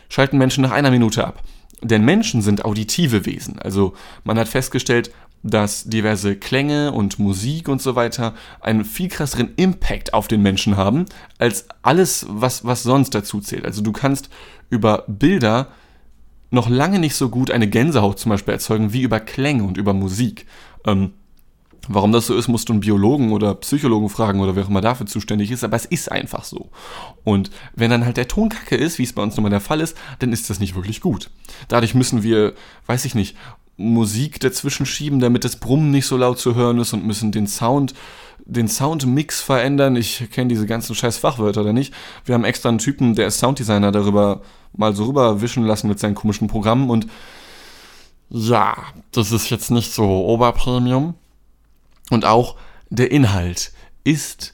schalten 0.10 0.38
Menschen 0.38 0.62
nach 0.62 0.72
einer 0.72 0.92
Minute 0.92 1.26
ab. 1.26 1.44
Denn 1.82 2.06
Menschen 2.06 2.42
sind 2.42 2.64
auditive 2.64 3.26
Wesen. 3.26 3.60
Also 3.60 3.94
man 4.24 4.38
hat 4.38 4.48
festgestellt, 4.48 5.12
dass 5.44 5.86
diverse 5.86 6.36
Klänge 6.36 6.92
und 6.92 7.20
Musik 7.20 7.68
und 7.68 7.82
so 7.82 7.96
weiter 7.96 8.34
einen 8.60 8.86
viel 8.86 9.10
krasseren 9.10 9.54
Impact 9.56 10.14
auf 10.14 10.28
den 10.28 10.42
Menschen 10.42 10.78
haben, 10.78 11.06
als 11.40 11.66
alles, 11.82 12.26
was, 12.30 12.66
was 12.66 12.84
sonst 12.84 13.16
dazu 13.16 13.42
zählt. 13.42 13.66
Also 13.66 13.82
du 13.82 13.92
kannst 13.92 14.30
über 14.70 15.04
Bilder 15.08 15.68
noch 16.52 16.70
lange 16.70 17.00
nicht 17.00 17.16
so 17.16 17.30
gut 17.30 17.50
eine 17.50 17.68
Gänsehaut 17.68 18.20
zum 18.20 18.30
Beispiel 18.30 18.54
erzeugen 18.54 18.94
wie 18.94 19.02
über 19.02 19.20
Klänge 19.20 19.64
und 19.64 19.78
über 19.78 19.94
Musik. 19.94 20.46
Ähm, 20.86 21.14
Warum 21.88 22.12
das 22.12 22.28
so 22.28 22.36
ist, 22.36 22.48
musst 22.48 22.70
du 22.70 22.74
einen 22.74 22.82
Biologen 22.82 23.32
oder 23.32 23.56
Psychologen 23.56 24.10
fragen 24.10 24.40
oder 24.40 24.56
wer 24.56 24.64
auch 24.64 24.70
immer 24.70 24.82
dafür 24.82 25.08
zuständig 25.08 25.50
ist, 25.50 25.64
aber 25.64 25.76
es 25.76 25.86
ist 25.86 26.12
einfach 26.12 26.44
so. 26.44 26.70
Und 27.24 27.50
wenn 27.76 27.90
dann 27.90 28.06
halt 28.06 28.18
der 28.18 28.28
Ton 28.28 28.50
kacke 28.50 28.76
ist, 28.76 29.00
wie 29.00 29.04
es 29.04 29.14
bei 29.14 29.24
uns 29.24 29.36
nun 29.36 29.44
mal 29.44 29.50
der 29.50 29.62
Fall 29.62 29.82
ist, 29.82 29.98
dann 30.20 30.32
ist 30.32 30.50
das 30.52 30.60
nicht 30.60 30.76
wirklich 30.76 31.02
gut. 31.02 31.32
Dadurch 31.70 31.96
müssen 31.96 32.22
wir, 32.22 32.54
weiß 32.86 33.06
ich 33.06 33.16
nicht, 33.16 33.36
Musik 33.84 34.40
dazwischen 34.40 34.86
schieben, 34.86 35.20
damit 35.20 35.44
das 35.44 35.56
Brummen 35.56 35.92
nicht 35.92 36.06
so 36.06 36.18
laut 36.18 36.40
zu 36.40 36.56
hören 36.56 36.80
ist 36.80 36.94
und 36.94 37.06
müssen 37.06 37.32
den 37.32 37.48
Sound, 37.48 37.94
den 38.46 38.68
Soundmix 38.68 39.42
verändern. 39.42 39.96
Ich 39.96 40.30
kenne 40.32 40.50
diese 40.50 40.66
ganzen 40.66 40.96
scheiß 40.96 41.18
Fachwörter 41.18 41.64
da 41.64 41.74
nicht. 41.74 41.94
Wir 42.26 42.36
haben 42.36 42.46
extra 42.46 42.70
einen 42.70 42.78
Typen, 42.78 43.16
der 43.16 43.28
ist 43.28 43.40
Sounddesigner, 43.40 43.92
darüber 43.92 44.42
mal 44.74 44.96
so 44.96 45.06
rüberwischen 45.06 45.66
lassen 45.66 45.88
mit 45.88 46.00
seinen 46.00 46.16
komischen 46.16 46.48
Programmen 46.48 46.90
und 46.90 47.08
ja, 48.30 48.78
das 49.12 49.34
ist 49.34 49.50
jetzt 49.50 49.72
nicht 49.72 49.92
so 49.92 50.06
Oberpremium. 50.26 51.16
Und 52.10 52.26
auch 52.26 52.56
der 52.90 53.12
Inhalt 53.12 53.74
ist, 54.04 54.54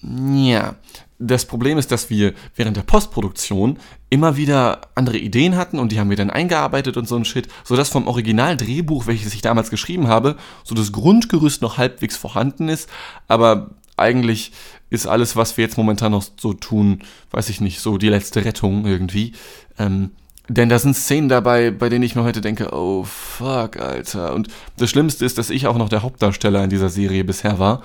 ja, 0.00 0.74
das 1.18 1.44
Problem 1.44 1.78
ist, 1.78 1.92
dass 1.92 2.10
wir 2.10 2.34
während 2.56 2.76
der 2.76 2.82
Postproduktion 2.82 3.78
immer 4.10 4.36
wieder 4.36 4.82
andere 4.94 5.18
Ideen 5.18 5.56
hatten 5.56 5.78
und 5.78 5.92
die 5.92 6.00
haben 6.00 6.10
wir 6.10 6.16
dann 6.16 6.30
eingearbeitet 6.30 6.96
und 6.96 7.08
so 7.08 7.16
ein 7.16 7.24
Shit, 7.24 7.48
sodass 7.62 7.88
vom 7.88 8.08
Originaldrehbuch, 8.08 9.06
welches 9.06 9.34
ich 9.34 9.42
damals 9.42 9.70
geschrieben 9.70 10.08
habe, 10.08 10.36
so 10.64 10.74
das 10.74 10.92
Grundgerüst 10.92 11.62
noch 11.62 11.78
halbwegs 11.78 12.16
vorhanden 12.16 12.68
ist, 12.68 12.88
aber 13.28 13.70
eigentlich 13.96 14.52
ist 14.90 15.06
alles, 15.06 15.36
was 15.36 15.56
wir 15.56 15.64
jetzt 15.64 15.76
momentan 15.76 16.12
noch 16.12 16.24
so 16.36 16.52
tun, 16.52 17.00
weiß 17.30 17.48
ich 17.48 17.60
nicht, 17.60 17.80
so 17.80 17.96
die 17.96 18.08
letzte 18.08 18.44
Rettung 18.44 18.86
irgendwie. 18.86 19.32
Ähm, 19.78 20.10
denn 20.48 20.68
da 20.68 20.78
sind 20.78 20.94
Szenen 20.94 21.28
dabei, 21.28 21.70
bei 21.70 21.88
denen 21.88 22.04
ich 22.04 22.16
mir 22.16 22.24
heute 22.24 22.40
denke, 22.40 22.72
oh 22.72 23.04
fuck, 23.04 23.78
Alter. 23.78 24.34
Und 24.34 24.48
das 24.76 24.90
Schlimmste 24.90 25.24
ist, 25.24 25.38
dass 25.38 25.48
ich 25.48 25.66
auch 25.66 25.78
noch 25.78 25.88
der 25.88 26.02
Hauptdarsteller 26.02 26.64
in 26.64 26.70
dieser 26.70 26.90
Serie 26.90 27.24
bisher 27.24 27.58
war. 27.58 27.82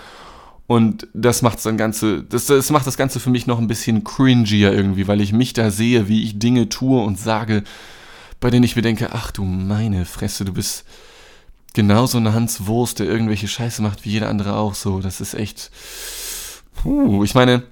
Und 0.69 1.07
das 1.15 1.41
macht 1.41 1.65
dann 1.65 1.77
Ganze, 1.77 2.21
das, 2.21 2.45
das 2.45 2.69
macht 2.69 2.85
das 2.85 2.95
Ganze 2.95 3.19
für 3.19 3.31
mich 3.31 3.47
noch 3.47 3.57
ein 3.57 3.65
bisschen 3.65 4.03
cringier 4.03 4.71
irgendwie, 4.71 5.07
weil 5.07 5.19
ich 5.19 5.33
mich 5.33 5.53
da 5.53 5.71
sehe, 5.71 6.07
wie 6.07 6.23
ich 6.23 6.37
Dinge 6.37 6.69
tue 6.69 7.03
und 7.03 7.17
sage, 7.17 7.63
bei 8.39 8.51
denen 8.51 8.65
ich 8.65 8.75
mir 8.75 8.83
denke, 8.83 9.09
ach 9.11 9.31
du 9.31 9.43
meine 9.43 10.05
Fresse, 10.05 10.45
du 10.45 10.53
bist 10.53 10.85
genauso 11.73 12.19
eine 12.19 12.35
Hans 12.35 12.67
Wurst, 12.67 12.99
der 12.99 13.07
irgendwelche 13.07 13.47
Scheiße 13.47 13.81
macht 13.81 14.05
wie 14.05 14.11
jeder 14.11 14.29
andere 14.29 14.57
auch 14.57 14.75
so. 14.75 14.99
Das 14.99 15.21
ist 15.21 15.33
echt. 15.33 15.71
Puh, 16.75 17.23
ich 17.23 17.33
meine, 17.33 17.63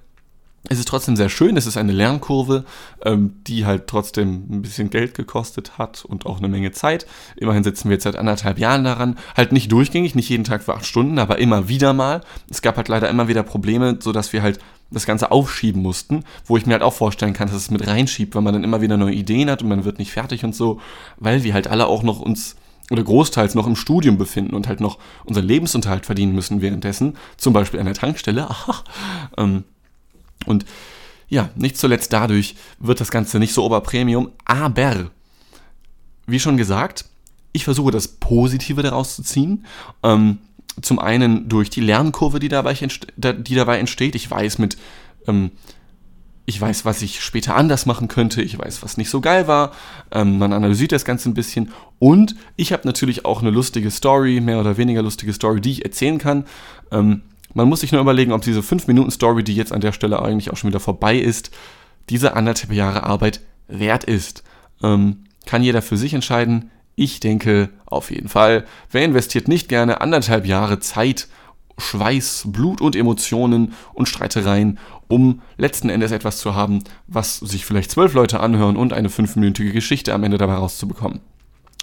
es 0.69 0.79
ist 0.79 0.87
trotzdem 0.87 1.15
sehr 1.15 1.29
schön, 1.29 1.55
es 1.55 1.65
ist 1.65 1.77
eine 1.77 1.91
Lernkurve, 1.91 2.65
ähm, 3.03 3.35
die 3.47 3.65
halt 3.65 3.87
trotzdem 3.87 4.45
ein 4.49 4.61
bisschen 4.61 4.89
Geld 4.89 5.13
gekostet 5.13 5.77
hat 5.77 6.03
und 6.03 6.25
auch 6.25 6.39
eine 6.39 6.49
Menge 6.49 6.71
Zeit. 6.71 7.05
Immerhin 7.35 7.63
sitzen 7.63 7.89
wir 7.89 7.95
jetzt 7.95 8.03
seit 8.03 8.15
anderthalb 8.15 8.59
Jahren 8.59 8.83
daran. 8.83 9.17
Halt 9.35 9.51
nicht 9.51 9.71
durchgängig, 9.71 10.15
nicht 10.15 10.29
jeden 10.29 10.43
Tag 10.43 10.63
für 10.63 10.73
acht 10.73 10.85
Stunden, 10.85 11.19
aber 11.19 11.39
immer 11.39 11.69
wieder 11.69 11.93
mal. 11.93 12.21
Es 12.49 12.61
gab 12.61 12.77
halt 12.77 12.89
leider 12.89 13.09
immer 13.09 13.27
wieder 13.27 13.43
Probleme, 13.43 13.97
sodass 14.01 14.33
wir 14.33 14.41
halt 14.41 14.59
das 14.91 15.05
Ganze 15.05 15.31
aufschieben 15.31 15.81
mussten, 15.81 16.23
wo 16.45 16.57
ich 16.57 16.65
mir 16.65 16.73
halt 16.73 16.83
auch 16.83 16.93
vorstellen 16.93 17.33
kann, 17.33 17.47
dass 17.47 17.57
es 17.57 17.71
mit 17.71 17.85
reinschiebt, 17.85 18.35
weil 18.35 18.41
man 18.41 18.53
dann 18.53 18.63
immer 18.63 18.81
wieder 18.81 18.97
neue 18.97 19.13
Ideen 19.13 19.49
hat 19.49 19.61
und 19.61 19.69
man 19.69 19.85
wird 19.85 19.99
nicht 19.99 20.11
fertig 20.11 20.43
und 20.45 20.55
so, 20.55 20.79
weil 21.17 21.43
wir 21.43 21.53
halt 21.53 21.67
alle 21.67 21.87
auch 21.87 22.03
noch 22.03 22.19
uns 22.19 22.55
oder 22.89 23.03
großteils 23.03 23.53
noch 23.53 23.67
im 23.67 23.75
Studium 23.75 24.17
befinden 24.17 24.55
und 24.55 24.69
halt 24.69 24.79
noch 24.79 24.97
unseren 25.25 25.45
Lebensunterhalt 25.45 26.05
verdienen 26.05 26.33
müssen 26.33 26.61
währenddessen, 26.61 27.17
zum 27.35 27.51
Beispiel 27.51 27.81
an 27.81 27.85
der 27.85 27.95
Tankstelle. 27.95 28.43
Aha, 28.49 28.83
ähm, 29.37 29.65
und 30.47 30.65
ja, 31.29 31.49
nicht 31.55 31.77
zuletzt 31.77 32.13
dadurch 32.13 32.55
wird 32.79 33.01
das 33.01 33.11
Ganze 33.11 33.39
nicht 33.39 33.53
so 33.53 33.65
Oberpremium, 33.65 34.31
aber 34.45 35.11
wie 36.25 36.39
schon 36.39 36.57
gesagt, 36.57 37.05
ich 37.51 37.63
versuche 37.63 37.91
das 37.91 38.07
Positive 38.07 38.81
daraus 38.83 39.15
zu 39.15 39.23
ziehen. 39.23 39.65
Ähm, 40.03 40.37
zum 40.81 40.99
einen 40.99 41.49
durch 41.49 41.69
die 41.69 41.81
Lernkurve, 41.81 42.39
die 42.39 42.49
dabei, 42.49 42.73
die 42.75 43.55
dabei 43.55 43.79
entsteht. 43.79 44.15
Ich 44.15 44.29
weiß 44.29 44.59
mit, 44.59 44.77
ähm, 45.27 45.51
ich 46.45 46.61
weiß, 46.61 46.85
was 46.85 47.01
ich 47.01 47.21
später 47.21 47.55
anders 47.55 47.85
machen 47.85 48.07
könnte. 48.07 48.41
Ich 48.41 48.57
weiß, 48.57 48.83
was 48.83 48.97
nicht 48.97 49.09
so 49.09 49.19
geil 49.19 49.47
war. 49.47 49.71
Ähm, 50.11 50.37
man 50.37 50.53
analysiert 50.53 50.91
das 50.91 51.03
Ganze 51.03 51.29
ein 51.29 51.33
bisschen. 51.33 51.71
Und 51.99 52.35
ich 52.55 52.73
habe 52.73 52.85
natürlich 52.85 53.25
auch 53.25 53.41
eine 53.41 53.49
lustige 53.49 53.89
Story, 53.89 54.39
mehr 54.39 54.59
oder 54.59 54.77
weniger 54.77 55.01
lustige 55.01 55.33
Story, 55.33 55.61
die 55.61 55.71
ich 55.71 55.85
erzählen 55.85 56.19
kann. 56.19 56.45
Ähm, 56.91 57.23
man 57.57 57.69
muss 57.69 57.79
sich 57.79 57.91
nur 57.91 58.01
überlegen, 58.01 58.33
ob 58.33 58.43
diese 58.43 58.59
5-Minuten-Story, 58.59 59.43
die 59.43 59.55
jetzt 59.55 59.73
an 59.73 59.81
der 59.81 59.91
Stelle 59.91 60.21
eigentlich 60.21 60.51
auch 60.51 60.57
schon 60.57 60.69
wieder 60.69 60.79
vorbei 60.79 61.17
ist, 61.17 61.49
diese 62.07 62.35
anderthalb 62.35 62.71
Jahre 62.71 63.01
Arbeit 63.01 63.41
wert 63.67 64.03
ist. 64.03 64.43
Ähm, 64.83 65.23
kann 65.47 65.63
jeder 65.63 65.81
für 65.81 65.97
sich 65.97 66.13
entscheiden. 66.13 66.69
Ich 66.95 67.19
denke 67.19 67.69
auf 67.87 68.11
jeden 68.11 68.29
Fall, 68.29 68.65
wer 68.91 69.03
investiert 69.03 69.47
nicht 69.47 69.69
gerne 69.69 70.01
anderthalb 70.01 70.45
Jahre 70.45 70.79
Zeit 70.79 71.29
Schweiß, 71.79 72.43
Blut 72.45 72.79
und 72.79 72.95
Emotionen 72.95 73.73
und 73.95 74.07
Streitereien, 74.07 74.77
um 75.07 75.41
letzten 75.57 75.89
Endes 75.89 76.11
etwas 76.11 76.37
zu 76.37 76.53
haben, 76.53 76.83
was 77.07 77.37
sich 77.37 77.65
vielleicht 77.65 77.89
zwölf 77.89 78.13
Leute 78.13 78.39
anhören 78.39 78.77
und 78.77 78.93
eine 78.93 79.09
fünfminütige 79.09 79.71
Geschichte 79.71 80.13
am 80.13 80.23
Ende 80.23 80.37
dabei 80.37 80.55
rauszubekommen. 80.55 81.21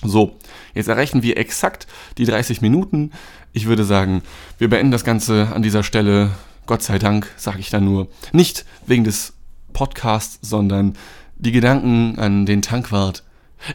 So, 0.04 0.36
jetzt 0.74 0.88
erreichen 0.88 1.22
wir 1.22 1.36
exakt 1.36 1.86
die 2.18 2.26
30 2.26 2.60
Minuten. 2.60 3.12
Ich 3.56 3.66
würde 3.66 3.84
sagen, 3.84 4.22
wir 4.58 4.68
beenden 4.68 4.90
das 4.90 5.04
Ganze 5.04 5.48
an 5.54 5.62
dieser 5.62 5.84
Stelle. 5.84 6.32
Gott 6.66 6.82
sei 6.82 6.98
Dank, 6.98 7.30
sage 7.36 7.60
ich 7.60 7.70
da 7.70 7.78
nur. 7.78 8.08
Nicht 8.32 8.64
wegen 8.84 9.04
des 9.04 9.34
Podcasts, 9.72 10.40
sondern 10.42 10.94
die 11.36 11.52
Gedanken 11.52 12.18
an 12.18 12.46
den 12.46 12.62
Tankwart. 12.62 13.22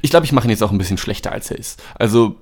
Ich 0.02 0.10
glaube, 0.10 0.26
ich 0.26 0.34
mache 0.34 0.48
ihn 0.48 0.50
jetzt 0.50 0.64
auch 0.64 0.72
ein 0.72 0.78
bisschen 0.78 0.98
schlechter, 0.98 1.32
als 1.32 1.50
er 1.50 1.60
ist. 1.60 1.82
Also, 1.96 2.36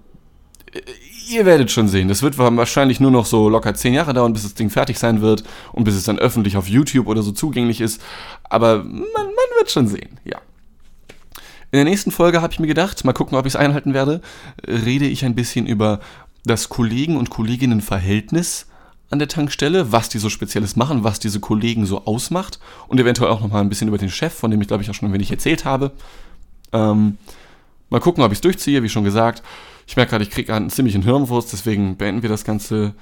äh, 0.73 0.81
ihr 1.29 1.45
werdet 1.45 1.69
schon 1.69 1.87
sehen. 1.87 2.07
Das 2.07 2.23
wird 2.23 2.39
wahrscheinlich 2.39 2.99
nur 2.99 3.11
noch 3.11 3.27
so 3.27 3.49
locker 3.49 3.75
10 3.75 3.93
Jahre 3.93 4.15
dauern, 4.15 4.33
bis 4.33 4.41
das 4.41 4.55
Ding 4.55 4.71
fertig 4.71 4.97
sein 4.97 5.21
wird 5.21 5.43
und 5.73 5.83
bis 5.83 5.93
es 5.93 6.05
dann 6.05 6.17
öffentlich 6.17 6.57
auf 6.57 6.67
YouTube 6.67 7.05
oder 7.05 7.21
so 7.21 7.31
zugänglich 7.31 7.81
ist. 7.81 8.01
Aber 8.45 8.77
man, 8.77 9.03
man 9.03 9.57
wird 9.59 9.69
schon 9.69 9.87
sehen, 9.87 10.19
ja. 10.25 10.39
In 11.69 11.77
der 11.77 11.83
nächsten 11.83 12.11
Folge 12.11 12.41
habe 12.41 12.53
ich 12.53 12.59
mir 12.59 12.67
gedacht, 12.67 13.03
mal 13.03 13.13
gucken, 13.13 13.37
ob 13.37 13.45
ich 13.45 13.53
es 13.53 13.57
einhalten 13.57 13.93
werde, 13.93 14.21
rede 14.65 15.05
ich 15.05 15.25
ein 15.25 15.35
bisschen 15.35 15.67
über 15.67 15.99
das 16.47 16.69
Kollegen- 16.69 17.17
und 17.17 17.29
Kolleginnenverhältnis 17.29 18.67
an 19.09 19.19
der 19.19 19.27
Tankstelle, 19.27 19.91
was 19.91 20.09
die 20.09 20.17
so 20.17 20.29
Spezielles 20.29 20.75
machen, 20.75 21.03
was 21.03 21.19
diese 21.19 21.39
Kollegen 21.39 21.85
so 21.85 22.05
ausmacht 22.05 22.59
und 22.87 22.99
eventuell 22.99 23.31
auch 23.31 23.41
nochmal 23.41 23.61
ein 23.61 23.69
bisschen 23.69 23.87
über 23.87 23.97
den 23.97 24.09
Chef, 24.09 24.33
von 24.33 24.51
dem 24.51 24.61
ich 24.61 24.67
glaube 24.67 24.83
ich 24.83 24.89
auch 24.89 24.93
schon 24.93 25.09
ein 25.09 25.13
wenig 25.13 25.31
erzählt 25.31 25.65
habe. 25.65 25.91
Ähm, 26.73 27.17
mal 27.89 27.99
gucken, 27.99 28.23
ob 28.23 28.31
ich 28.31 28.37
es 28.37 28.41
durchziehe, 28.41 28.83
wie 28.83 28.89
schon 28.89 29.03
gesagt. 29.03 29.43
Ich 29.87 29.95
merke 29.95 30.11
gerade, 30.11 30.23
ich 30.23 30.29
kriege 30.29 30.53
einen 30.53 30.69
ziemlichen 30.69 31.03
Hirnwurst, 31.03 31.53
deswegen 31.53 31.95
beenden 31.95 32.21
wir 32.21 32.29
das 32.29 32.43
Ganze 32.43 32.93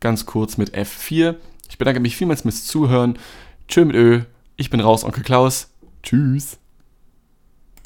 ganz 0.00 0.26
kurz 0.26 0.58
mit 0.58 0.76
F4. 0.76 1.36
Ich 1.70 1.78
bedanke 1.78 2.00
mich 2.00 2.16
vielmals 2.16 2.42
fürs 2.42 2.66
Zuhören. 2.66 3.18
Tschö 3.68 3.86
mit 3.86 3.96
Ö. 3.96 4.20
Ich 4.56 4.68
bin 4.68 4.80
raus, 4.80 5.04
Onkel 5.04 5.22
Klaus. 5.22 5.70
Tschüss. 6.02 6.58